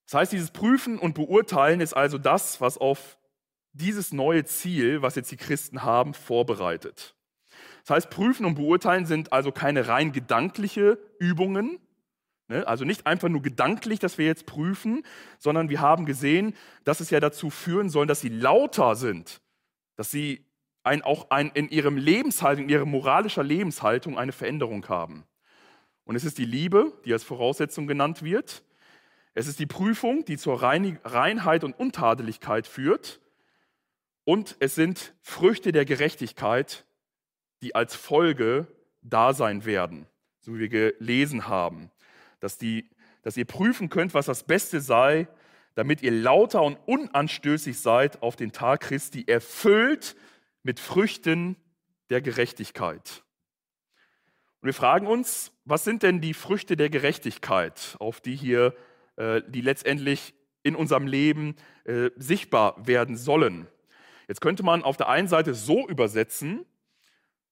[0.07, 3.19] Das heißt, dieses Prüfen und Beurteilen ist also das, was auf
[3.75, 7.15] dieses neue Ziel, was jetzt die Christen haben, vorbereitet.
[7.85, 11.79] Das heißt, Prüfen und Beurteilen sind also keine rein gedankliche Übungen?
[12.49, 15.05] Also nicht einfach nur gedanklich, dass wir jetzt prüfen,
[15.39, 19.43] sondern wir haben gesehen, dass es ja dazu führen soll, dass sie lauter sind,
[19.97, 20.47] dass sie
[20.83, 25.25] ein, auch ein, in ihrem Lebenshaltung, in ihrer moralischer Lebenshaltung eine Veränderung haben.
[26.05, 28.65] Und es ist die Liebe, die als Voraussetzung genannt wird.
[29.35, 33.21] Es ist die Prüfung, die zur Reinheit und Untadeligkeit führt.
[34.25, 36.87] Und es sind Früchte der Gerechtigkeit,
[37.61, 38.67] die als Folge
[39.03, 40.07] da sein werden,
[40.41, 41.91] so wie wir gelesen haben
[42.41, 42.89] dass, die,
[43.23, 45.29] dass ihr prüfen könnt, was das Beste sei,
[45.75, 50.17] damit ihr lauter und unanstößig seid auf den Tag Christi, erfüllt
[50.63, 51.57] mit Früchten
[52.11, 53.23] der Gerechtigkeit.
[54.61, 58.75] Und wir fragen uns, was sind denn die Früchte der Gerechtigkeit, auf die hier,
[59.17, 63.69] äh, die letztendlich in unserem Leben äh, sichtbar werden sollen?
[64.27, 66.67] Jetzt könnte man auf der einen Seite so übersetzen,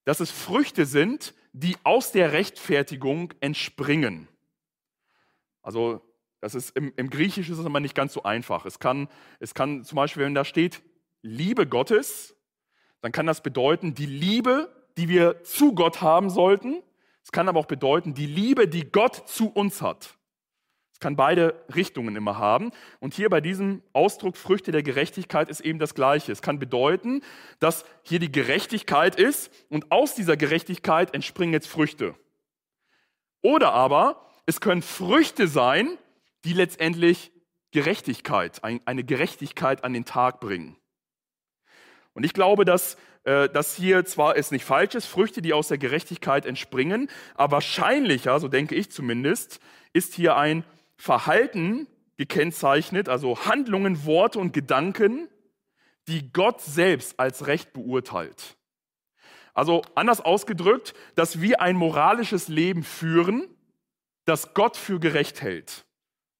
[0.04, 4.28] dass es Früchte sind, die aus der Rechtfertigung entspringen.
[5.66, 6.00] Also
[6.40, 8.66] das ist im, im Griechischen ist es immer nicht ganz so einfach.
[8.66, 9.08] Es kann,
[9.40, 10.80] es kann zum Beispiel, wenn da steht
[11.22, 12.36] Liebe Gottes,
[13.00, 16.84] dann kann das bedeuten die Liebe, die wir zu Gott haben sollten.
[17.24, 20.16] Es kann aber auch bedeuten die Liebe, die Gott zu uns hat.
[20.92, 22.70] Es kann beide Richtungen immer haben.
[23.00, 26.30] Und hier bei diesem Ausdruck Früchte der Gerechtigkeit ist eben das Gleiche.
[26.30, 27.22] Es kann bedeuten,
[27.58, 32.14] dass hier die Gerechtigkeit ist und aus dieser Gerechtigkeit entspringen jetzt Früchte.
[33.42, 35.98] Oder aber es können Früchte sein,
[36.44, 37.32] die letztendlich
[37.72, 40.76] Gerechtigkeit, eine Gerechtigkeit an den Tag bringen.
[42.14, 45.68] Und ich glaube, dass äh, das hier zwar ist nicht falsch ist, Früchte, die aus
[45.68, 49.60] der Gerechtigkeit entspringen, aber wahrscheinlicher, so denke ich zumindest,
[49.92, 50.64] ist hier ein
[50.96, 55.28] Verhalten gekennzeichnet, also Handlungen, Worte und Gedanken,
[56.08, 58.56] die Gott selbst als recht beurteilt.
[59.52, 63.48] Also anders ausgedrückt, dass wir ein moralisches Leben führen,
[64.26, 65.86] das Gott für gerecht hält.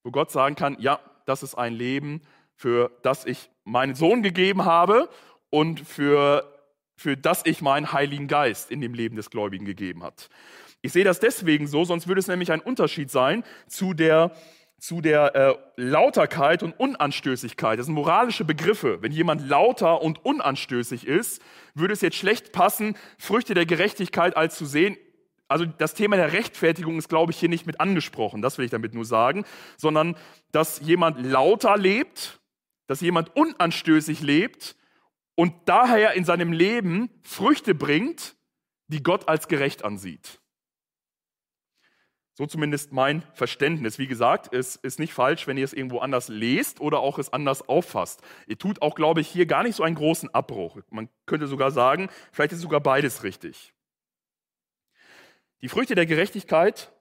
[0.05, 2.20] Wo Gott sagen kann, ja, das ist ein Leben,
[2.55, 5.09] für das ich meinen Sohn gegeben habe
[5.51, 6.53] und für,
[6.96, 10.29] für das ich meinen Heiligen Geist in dem Leben des Gläubigen gegeben hat.
[10.83, 14.33] Ich sehe das deswegen so, sonst würde es nämlich ein Unterschied sein zu der
[14.79, 17.79] zu der äh, Lauterkeit und Unanstößigkeit.
[17.79, 19.01] Das sind moralische Begriffe.
[19.01, 21.40] Wenn jemand lauter und unanstößig ist,
[21.75, 24.99] würde es jetzt schlecht passen, Früchte der Gerechtigkeit als zu sehen.
[25.49, 28.43] Also das Thema der Rechtfertigung ist, glaube ich, hier nicht mit angesprochen.
[28.43, 29.45] Das will ich damit nur sagen,
[29.77, 30.17] sondern
[30.51, 32.41] dass jemand lauter lebt,
[32.89, 34.77] dass jemand unanstößig lebt
[35.37, 38.37] und daher in seinem Leben Früchte bringt,
[38.89, 40.41] die Gott als gerecht ansieht.
[42.35, 43.99] So zumindest mein Verständnis.
[43.99, 47.33] Wie gesagt, es ist nicht falsch, wenn ihr es irgendwo anders lest oder auch es
[47.33, 48.21] anders auffasst.
[48.47, 50.79] Ihr tut auch, glaube ich, hier gar nicht so einen großen Abbruch.
[50.91, 53.73] Man könnte sogar sagen, vielleicht ist sogar beides richtig.
[55.62, 56.92] Die Früchte der Gerechtigkeit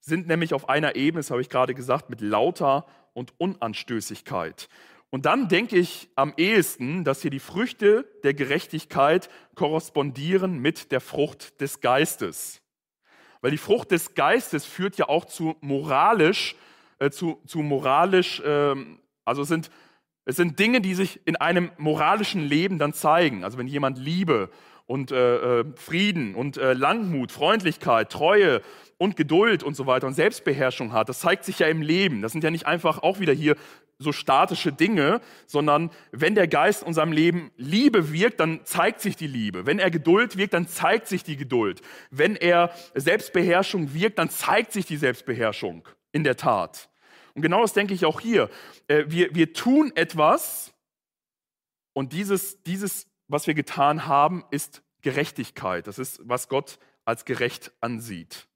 [0.00, 4.68] sind nämlich auf einer Ebene, das habe ich gerade gesagt, mit lauter und Unanstößigkeit.
[5.10, 11.00] Und dann denke ich am ehesten, dass hier die Früchte der Gerechtigkeit korrespondieren mit der
[11.00, 12.62] Frucht des Geistes.
[13.40, 16.54] Weil die Frucht des Geistes führt ja auch zu moralisch,
[17.00, 18.76] äh, zu, zu moralisch, äh,
[19.24, 19.70] also sind,
[20.26, 23.42] es sind Dinge, die sich in einem moralischen Leben dann zeigen.
[23.42, 24.50] Also wenn jemand Liebe
[24.90, 28.60] und äh, äh Frieden und äh, Langmut, Freundlichkeit, Treue
[28.98, 32.22] und Geduld und so weiter und Selbstbeherrschung hat, das zeigt sich ja im Leben.
[32.22, 33.54] Das sind ja nicht einfach auch wieder hier
[34.00, 39.14] so statische Dinge, sondern wenn der Geist in unserem Leben Liebe wirkt, dann zeigt sich
[39.14, 39.64] die Liebe.
[39.64, 41.82] Wenn er Geduld wirkt, dann zeigt sich die Geduld.
[42.10, 46.88] Wenn er Selbstbeherrschung wirkt, dann zeigt sich die Selbstbeherrschung in der Tat.
[47.34, 48.50] Und genau das denke ich auch hier.
[48.88, 50.74] Äh, wir, wir tun etwas
[51.92, 55.86] und dieses, dieses, was wir getan haben, ist Gerechtigkeit.
[55.86, 58.46] Das ist, was Gott als gerecht ansieht.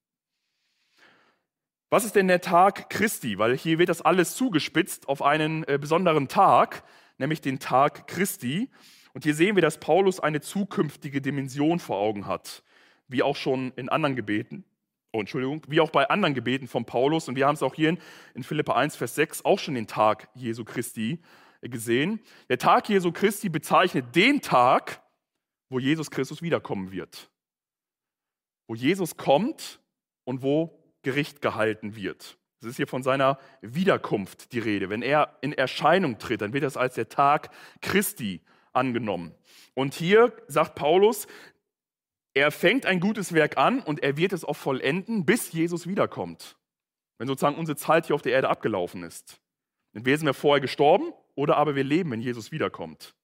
[1.91, 3.39] Was ist denn der Tag Christi?
[3.39, 6.83] Weil hier wird das alles zugespitzt auf einen äh, besonderen Tag,
[7.19, 8.69] nämlich den Tag Christi.
[9.13, 12.65] Und hier sehen wir, dass Paulus eine zukünftige Dimension vor Augen hat,
[13.07, 14.65] wie auch schon in anderen Gebeten.
[15.13, 17.29] Oh, Entschuldigung, wie auch bei anderen Gebeten von Paulus.
[17.29, 17.99] Und wir haben es auch hier in,
[18.35, 21.21] in Philippa 1, Vers 6 auch schon den Tag Jesu Christi
[21.69, 22.21] gesehen.
[22.49, 25.03] Der Tag Jesu Christi bezeichnet den Tag,
[25.69, 27.31] wo Jesus Christus wiederkommen wird.
[28.67, 29.81] Wo Jesus kommt
[30.25, 32.39] und wo Gericht gehalten wird.
[32.61, 34.89] Es ist hier von seiner Wiederkunft die Rede.
[34.89, 37.51] Wenn er in Erscheinung tritt, dann wird das als der Tag
[37.83, 38.41] Christi
[38.73, 39.35] angenommen.
[39.75, 41.27] Und hier sagt Paulus,
[42.33, 46.57] er fängt ein gutes Werk an und er wird es auch vollenden, bis Jesus wiederkommt.
[47.19, 49.41] Wenn sozusagen unsere Zeit hier auf der Erde abgelaufen ist.
[49.93, 53.15] Entweder sind wir vorher gestorben oder aber wir leben, wenn Jesus wiederkommt.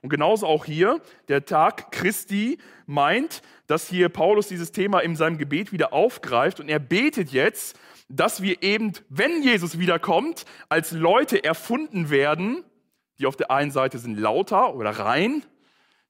[0.00, 5.38] Und genauso auch hier, der Tag Christi meint, dass hier Paulus dieses Thema in seinem
[5.38, 11.42] Gebet wieder aufgreift und er betet jetzt, dass wir eben, wenn Jesus wiederkommt, als Leute
[11.42, 12.64] erfunden werden,
[13.18, 15.44] die auf der einen Seite sind lauter oder rein,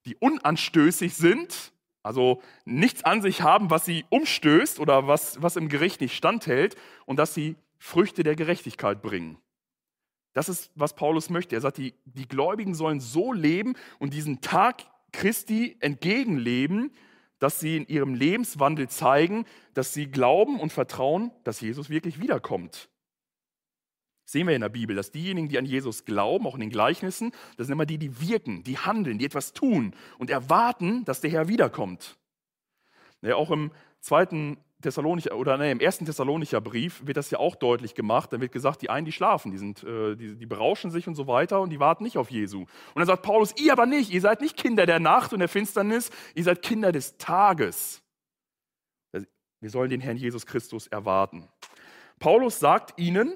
[0.04, 5.68] die unanstößig sind, also nichts an sich haben, was sie umstößt oder was, was im
[5.68, 9.38] Gericht nicht standhält und dass sie Früchte der Gerechtigkeit bringen.
[10.38, 11.57] Das ist, was Paulus möchte.
[11.57, 16.92] Er sagt, die, die Gläubigen sollen so leben und diesen Tag Christi entgegenleben,
[17.40, 22.88] dass sie in ihrem Lebenswandel zeigen, dass sie glauben und vertrauen, dass Jesus wirklich wiederkommt.
[24.27, 27.33] Sehen wir in der Bibel, dass diejenigen, die an Jesus glauben, auch in den Gleichnissen,
[27.57, 31.33] das sind immer die, die wirken, die handeln, die etwas tun und erwarten, dass der
[31.33, 32.16] Herr wiederkommt.
[33.22, 37.56] Ja, auch im zweiten Thessalonicher oder nee, im ersten Thessalonicher Brief wird das ja auch
[37.56, 38.32] deutlich gemacht.
[38.32, 41.16] Da wird gesagt, die einen, die schlafen, die, sind, äh, die, die berauschen sich und
[41.16, 42.60] so weiter und die warten nicht auf Jesu.
[42.60, 45.48] Und dann sagt Paulus, ihr aber nicht, ihr seid nicht Kinder der Nacht und der
[45.48, 48.02] Finsternis, ihr seid Kinder des Tages.
[49.60, 51.48] Wir sollen den Herrn Jesus Christus erwarten.
[52.20, 53.35] Paulus sagt ihnen,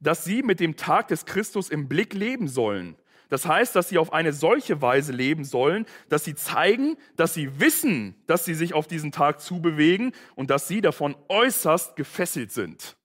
[0.00, 2.96] dass sie mit dem Tag des Christus im Blick leben sollen.
[3.30, 7.60] Das heißt, dass sie auf eine solche Weise leben sollen, dass sie zeigen, dass sie
[7.60, 12.96] wissen, dass sie sich auf diesen Tag zubewegen und dass sie davon äußerst gefesselt sind.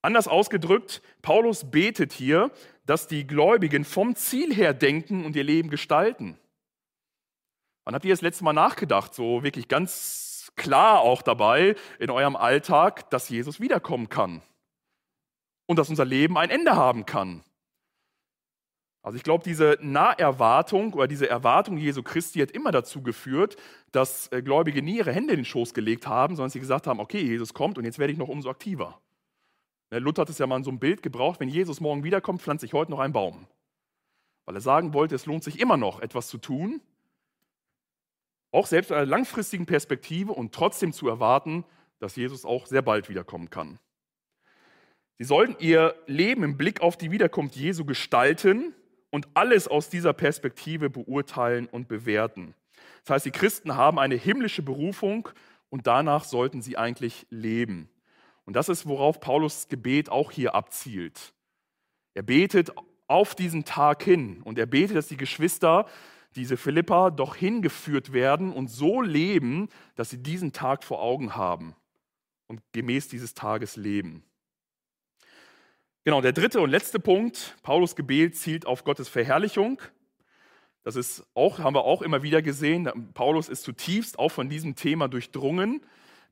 [0.00, 2.50] Anders ausgedrückt, Paulus betet hier,
[2.86, 6.38] dass die Gläubigen vom Ziel her denken und ihr Leben gestalten.
[7.84, 12.36] Wann habt ihr das letzte Mal nachgedacht, so wirklich ganz klar auch dabei in eurem
[12.36, 14.40] Alltag, dass Jesus wiederkommen kann
[15.66, 17.42] und dass unser Leben ein Ende haben kann?
[19.08, 23.56] Also ich glaube, diese Naherwartung oder diese Erwartung Jesu Christi hat immer dazu geführt,
[23.90, 27.00] dass äh, Gläubige nie ihre Hände in den Schoß gelegt haben, sondern sie gesagt haben,
[27.00, 29.00] okay, Jesus kommt und jetzt werde ich noch umso aktiver.
[29.90, 32.42] Ne, Luther hat es ja mal in so einem Bild gebraucht, wenn Jesus morgen wiederkommt,
[32.42, 33.46] pflanze ich heute noch einen Baum.
[34.44, 36.82] Weil er sagen wollte, es lohnt sich immer noch, etwas zu tun,
[38.52, 41.64] auch selbst in einer langfristigen Perspektive und trotzdem zu erwarten,
[41.98, 43.78] dass Jesus auch sehr bald wiederkommen kann.
[45.16, 48.74] Sie sollten ihr Leben im Blick auf die Wiederkunft Jesu gestalten
[49.10, 52.54] und alles aus dieser Perspektive beurteilen und bewerten.
[53.04, 55.28] Das heißt, die Christen haben eine himmlische Berufung
[55.70, 57.88] und danach sollten sie eigentlich leben.
[58.44, 61.34] Und das ist, worauf Paulus Gebet auch hier abzielt.
[62.14, 62.72] Er betet
[63.06, 65.86] auf diesen Tag hin und er betet, dass die Geschwister,
[66.36, 71.74] diese Philippa, doch hingeführt werden und so leben, dass sie diesen Tag vor Augen haben
[72.46, 74.24] und gemäß dieses Tages leben.
[76.04, 79.80] Genau, der dritte und letzte Punkt, Paulus Gebet zielt auf Gottes Verherrlichung.
[80.84, 83.12] Das ist auch, haben wir auch immer wieder gesehen.
[83.12, 85.82] Paulus ist zutiefst auch von diesem Thema durchdrungen,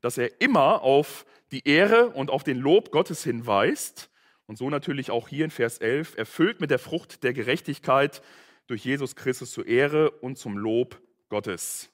[0.01, 4.09] dass er immer auf die Ehre und auf den Lob Gottes hinweist.
[4.47, 8.21] Und so natürlich auch hier in Vers 11, erfüllt mit der Frucht der Gerechtigkeit
[8.67, 10.99] durch Jesus Christus zur Ehre und zum Lob
[11.29, 11.89] Gottes.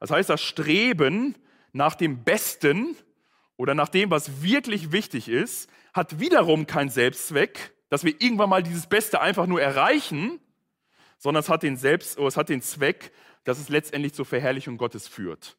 [0.00, 1.36] Das heißt, das Streben
[1.72, 2.96] nach dem Besten
[3.56, 8.62] oder nach dem, was wirklich wichtig ist, hat wiederum keinen Selbstzweck, dass wir irgendwann mal
[8.62, 10.40] dieses Beste einfach nur erreichen,
[11.18, 13.12] sondern es hat den, Selbst, es hat den Zweck,
[13.44, 15.56] dass es letztendlich zur Verherrlichung Gottes führt.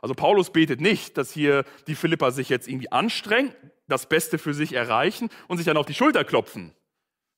[0.00, 3.54] Also Paulus betet nicht, dass hier die Philipper sich jetzt irgendwie anstrengen,
[3.86, 6.74] das Beste für sich erreichen und sich dann auf die Schulter klopfen.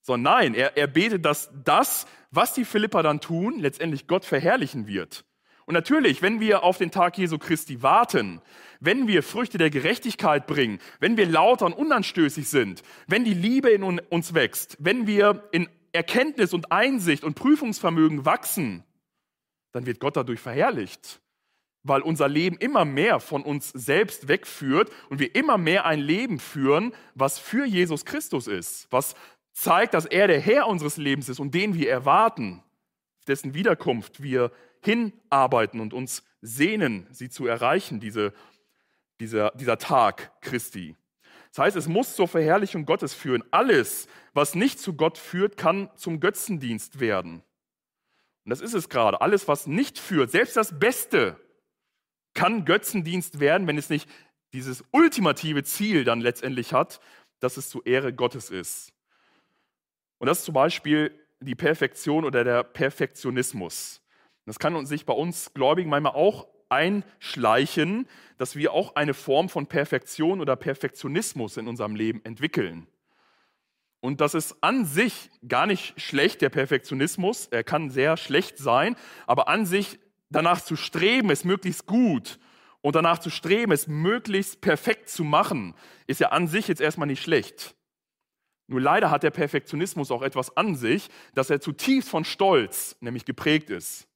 [0.00, 4.86] Sondern nein, er, er betet, dass das, was die Philipper dann tun, letztendlich Gott verherrlichen
[4.86, 5.24] wird.
[5.66, 8.42] Und natürlich, wenn wir auf den Tag Jesu Christi warten,
[8.80, 13.70] wenn wir Früchte der Gerechtigkeit bringen, wenn wir lauter und unanstößig sind, wenn die Liebe
[13.70, 18.84] in uns wächst, wenn wir in Erkenntnis und Einsicht und Prüfungsvermögen wachsen,
[19.72, 21.20] dann wird Gott dadurch verherrlicht,
[21.82, 26.38] weil unser Leben immer mehr von uns selbst wegführt und wir immer mehr ein Leben
[26.38, 29.14] führen, was für Jesus Christus ist, was
[29.52, 32.62] zeigt, dass er der Herr unseres Lebens ist und den wir erwarten,
[33.26, 34.50] dessen Wiederkunft wir
[34.85, 38.32] hinarbeiten und uns sehnen, sie zu erreichen, diese,
[39.20, 40.97] dieser, dieser Tag Christi.
[41.49, 43.45] Das heißt, es muss zur Verherrlichung Gottes führen.
[43.51, 47.43] Alles, was nicht zu Gott führt, kann zum Götzendienst werden.
[48.45, 49.20] Und das ist es gerade.
[49.20, 51.41] Alles, was nicht führt, selbst das Beste,
[52.35, 54.09] kann Götzendienst werden, wenn es nicht
[54.53, 57.01] dieses ultimative Ziel dann letztendlich hat,
[57.41, 58.93] dass es zur Ehre Gottes ist.
[60.18, 64.01] Und das ist zum Beispiel die Perfektion oder der Perfektionismus.
[64.47, 69.66] Das kann sich bei uns Gläubigen manchmal auch einschleichen, dass wir auch eine Form von
[69.66, 72.86] Perfektion oder Perfektionismus in unserem Leben entwickeln.
[74.01, 77.47] Und das ist an sich gar nicht schlecht, der Perfektionismus.
[77.47, 82.38] Er kann sehr schlecht sein, aber an sich danach zu streben, es möglichst gut
[82.82, 85.74] und danach zu streben, es möglichst perfekt zu machen,
[86.07, 87.74] ist ja an sich jetzt erstmal nicht schlecht.
[88.66, 93.24] Nur leider hat der Perfektionismus auch etwas an sich, dass er zutiefst von Stolz nämlich
[93.24, 94.07] geprägt ist.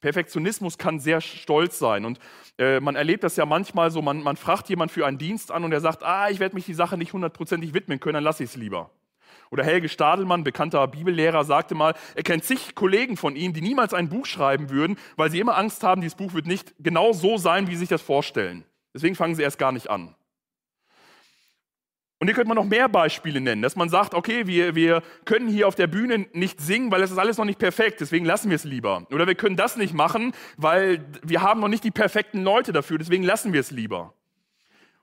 [0.00, 2.18] Perfektionismus kann sehr stolz sein und
[2.58, 5.64] äh, man erlebt das ja manchmal so, man, man fragt jemand für einen Dienst an
[5.64, 8.44] und er sagt, ah, ich werde mich die Sache nicht hundertprozentig widmen können, dann lasse
[8.44, 8.90] ich es lieber.
[9.50, 13.92] Oder Helge Stadelmann, bekannter Bibellehrer, sagte mal, er kennt zig Kollegen von ihm, die niemals
[13.92, 17.36] ein Buch schreiben würden, weil sie immer Angst haben, dieses Buch wird nicht genau so
[17.36, 18.64] sein, wie sie sich das vorstellen.
[18.94, 20.14] Deswegen fangen sie erst gar nicht an.
[22.20, 25.48] Und hier könnte man noch mehr Beispiele nennen, dass man sagt, okay, wir, wir können
[25.48, 28.50] hier auf der Bühne nicht singen, weil es ist alles noch nicht perfekt, deswegen lassen
[28.50, 29.06] wir es lieber.
[29.10, 32.98] Oder wir können das nicht machen, weil wir haben noch nicht die perfekten Leute dafür,
[32.98, 34.12] deswegen lassen wir es lieber.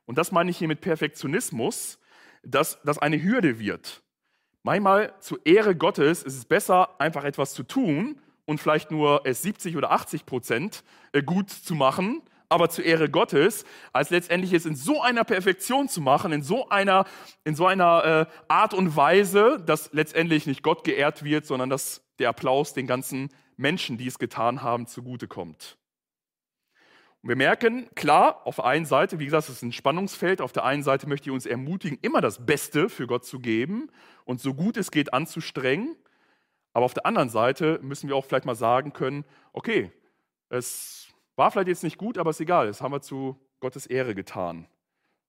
[0.06, 1.98] Und das meine ich hier mit Perfektionismus,
[2.44, 4.04] dass das eine Hürde wird.
[4.62, 9.42] Manchmal zur Ehre Gottes ist es besser, einfach etwas zu tun und vielleicht nur es
[9.42, 14.66] 70 oder 80 Prozent äh, gut zu machen, aber zur Ehre Gottes, als letztendlich es
[14.66, 17.06] in so einer Perfektion zu machen, in so einer,
[17.44, 22.02] in so einer äh, Art und Weise, dass letztendlich nicht Gott geehrt wird, sondern dass
[22.20, 25.78] der Applaus den ganzen Menschen, die es getan haben, zugutekommt.
[27.22, 30.40] Und wir merken, klar, auf der einen Seite, wie gesagt, es ist ein Spannungsfeld.
[30.40, 33.90] Auf der einen Seite möchte ich uns ermutigen, immer das Beste für Gott zu geben
[34.24, 35.96] und so gut es geht anzustrengen.
[36.74, 39.92] Aber auf der anderen Seite müssen wir auch vielleicht mal sagen können, okay,
[40.50, 41.07] es
[41.38, 42.68] war vielleicht jetzt nicht gut, aber ist egal.
[42.68, 44.68] Das haben wir zu Gottes Ehre getan.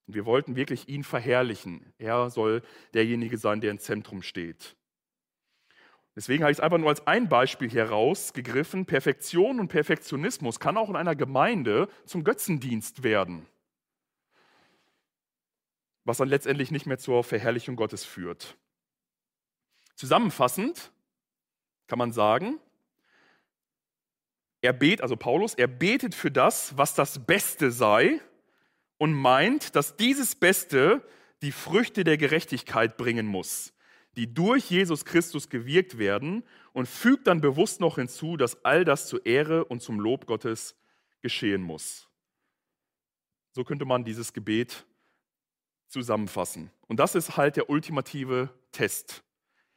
[0.07, 1.93] Und wir wollten wirklich ihn verherrlichen.
[1.99, 2.63] Er soll
[2.95, 4.75] derjenige sein, der im Zentrum steht.
[6.17, 8.87] Deswegen habe ich es einfach nur als ein Beispiel hier rausgegriffen.
[8.87, 13.47] Perfektion und Perfektionismus kann auch in einer Gemeinde zum Götzendienst werden,
[16.05, 18.57] was dann letztendlich nicht mehr zur Verherrlichung Gottes führt.
[19.95, 20.91] Zusammenfassend
[21.87, 22.59] kann man sagen,
[24.61, 28.21] er betet, also Paulus, er betet für das, was das Beste sei
[28.99, 31.03] und meint, dass dieses Beste
[31.43, 33.73] die Früchte der Gerechtigkeit bringen muss,
[34.17, 36.43] die durch Jesus Christus gewirkt werden
[36.73, 40.77] und fügt dann bewusst noch hinzu, dass all das zur Ehre und zum Lob Gottes
[41.21, 42.09] geschehen muss.
[43.53, 44.85] So könnte man dieses Gebet
[45.87, 46.71] zusammenfassen.
[46.87, 49.23] Und das ist halt der ultimative Test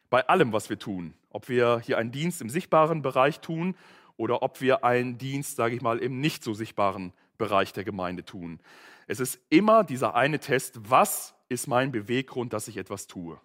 [0.10, 1.14] bei allem, was wir tun.
[1.30, 3.76] Ob wir hier einen Dienst im sichtbaren Bereich tun
[4.18, 8.24] oder ob wir einen Dienst, sage ich mal, im nicht so sichtbaren Bereich der Gemeinde
[8.24, 8.60] tun.
[9.08, 13.40] Es ist immer dieser eine Test, was ist mein Beweggrund, dass ich etwas tue?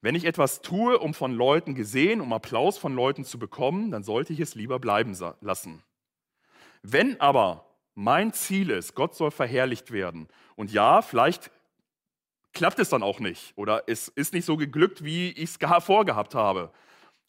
[0.00, 4.02] Wenn ich etwas tue, um von Leuten gesehen, um Applaus von Leuten zu bekommen, dann
[4.02, 5.82] sollte ich es lieber bleiben lassen.
[6.82, 11.50] Wenn aber mein Ziel ist, Gott soll verherrlicht werden, und ja, vielleicht
[12.52, 16.34] klappt es dann auch nicht oder es ist nicht so geglückt, wie ich es vorgehabt
[16.34, 16.72] habe,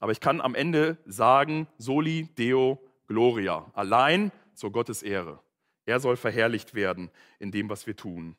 [0.04, 2.78] aber ich kann am Ende sagen, soli deo
[3.08, 5.40] gloria, allein zur Gottes Ehre.
[5.86, 8.36] Er soll verherrlicht werden in dem, was wir tun.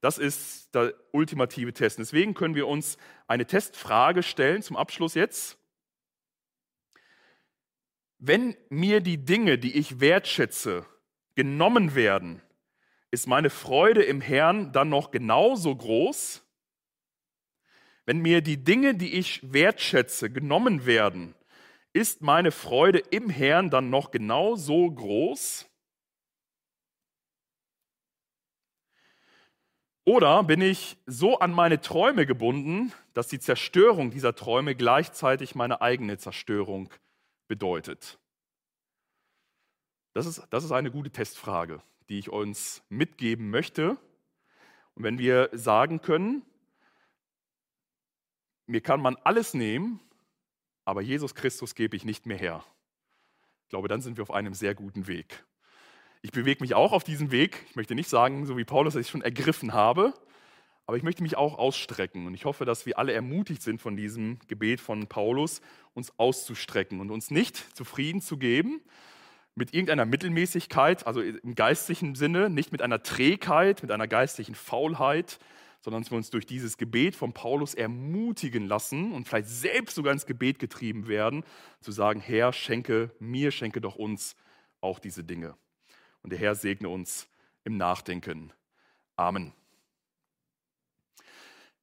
[0.00, 1.98] Das ist der ultimative Test.
[1.98, 2.96] Deswegen können wir uns
[3.26, 5.58] eine Testfrage stellen zum Abschluss jetzt.
[8.20, 10.86] Wenn mir die Dinge, die ich wertschätze,
[11.34, 12.40] genommen werden,
[13.10, 16.44] ist meine Freude im Herrn dann noch genauso groß?
[18.10, 21.36] Wenn mir die Dinge, die ich wertschätze, genommen werden,
[21.92, 25.70] ist meine Freude im Herrn dann noch genauso groß?
[30.04, 35.80] Oder bin ich so an meine Träume gebunden, dass die Zerstörung dieser Träume gleichzeitig meine
[35.80, 36.90] eigene Zerstörung
[37.46, 38.18] bedeutet?
[40.14, 43.90] Das ist, das ist eine gute Testfrage, die ich uns mitgeben möchte.
[44.96, 46.42] Und wenn wir sagen können,
[48.70, 50.00] mir kann man alles nehmen,
[50.84, 52.64] aber Jesus Christus gebe ich nicht mehr her.
[53.64, 55.44] Ich glaube, dann sind wir auf einem sehr guten Weg.
[56.22, 57.66] Ich bewege mich auch auf diesem Weg.
[57.68, 60.14] Ich möchte nicht sagen, so wie Paulus, dass ich schon ergriffen habe,
[60.86, 62.26] aber ich möchte mich auch ausstrecken.
[62.26, 65.60] Und ich hoffe, dass wir alle ermutigt sind von diesem Gebet von Paulus,
[65.94, 68.80] uns auszustrecken und uns nicht zufrieden zu geben
[69.54, 75.38] mit irgendeiner Mittelmäßigkeit, also im geistlichen Sinne, nicht mit einer Trägheit, mit einer geistlichen Faulheit,
[75.80, 80.12] sondern dass wir uns durch dieses Gebet von Paulus ermutigen lassen und vielleicht selbst sogar
[80.12, 81.44] ins Gebet getrieben werden,
[81.80, 84.36] zu sagen, Herr, schenke mir, schenke doch uns
[84.80, 85.56] auch diese Dinge.
[86.22, 87.28] Und der Herr segne uns
[87.64, 88.52] im Nachdenken.
[89.16, 89.52] Amen.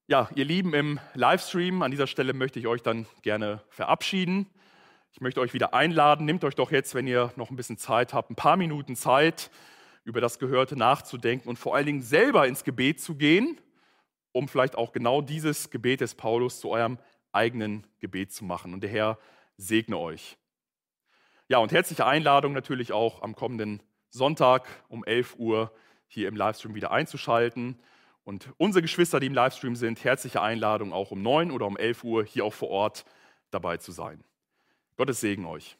[0.08, 4.48] Ja, ihr Lieben im Livestream, an dieser Stelle möchte ich euch dann gerne verabschieden.
[5.12, 8.14] Ich möchte euch wieder einladen, nehmt euch doch jetzt, wenn ihr noch ein bisschen Zeit
[8.14, 9.50] habt, ein paar Minuten Zeit,
[10.04, 13.60] über das Gehörte nachzudenken und vor allen Dingen selber ins Gebet zu gehen,
[14.38, 17.00] um vielleicht auch genau dieses Gebet des Paulus zu eurem
[17.32, 18.74] eigenen Gebet zu machen.
[18.74, 19.18] Und der Herr
[19.58, 20.38] segne euch.
[21.48, 25.72] Ja, und herzliche Einladung natürlich auch am kommenden Sonntag um 11 Uhr
[26.08, 27.80] hier im Livestream wieder einzuschalten.
[28.24, 32.04] Und unsere Geschwister, die im Livestream sind, herzliche Einladung auch um 9 oder um 11
[32.04, 33.06] Uhr hier auch vor Ort
[33.52, 34.24] dabei zu sein.
[34.98, 35.78] Gottes Segen euch.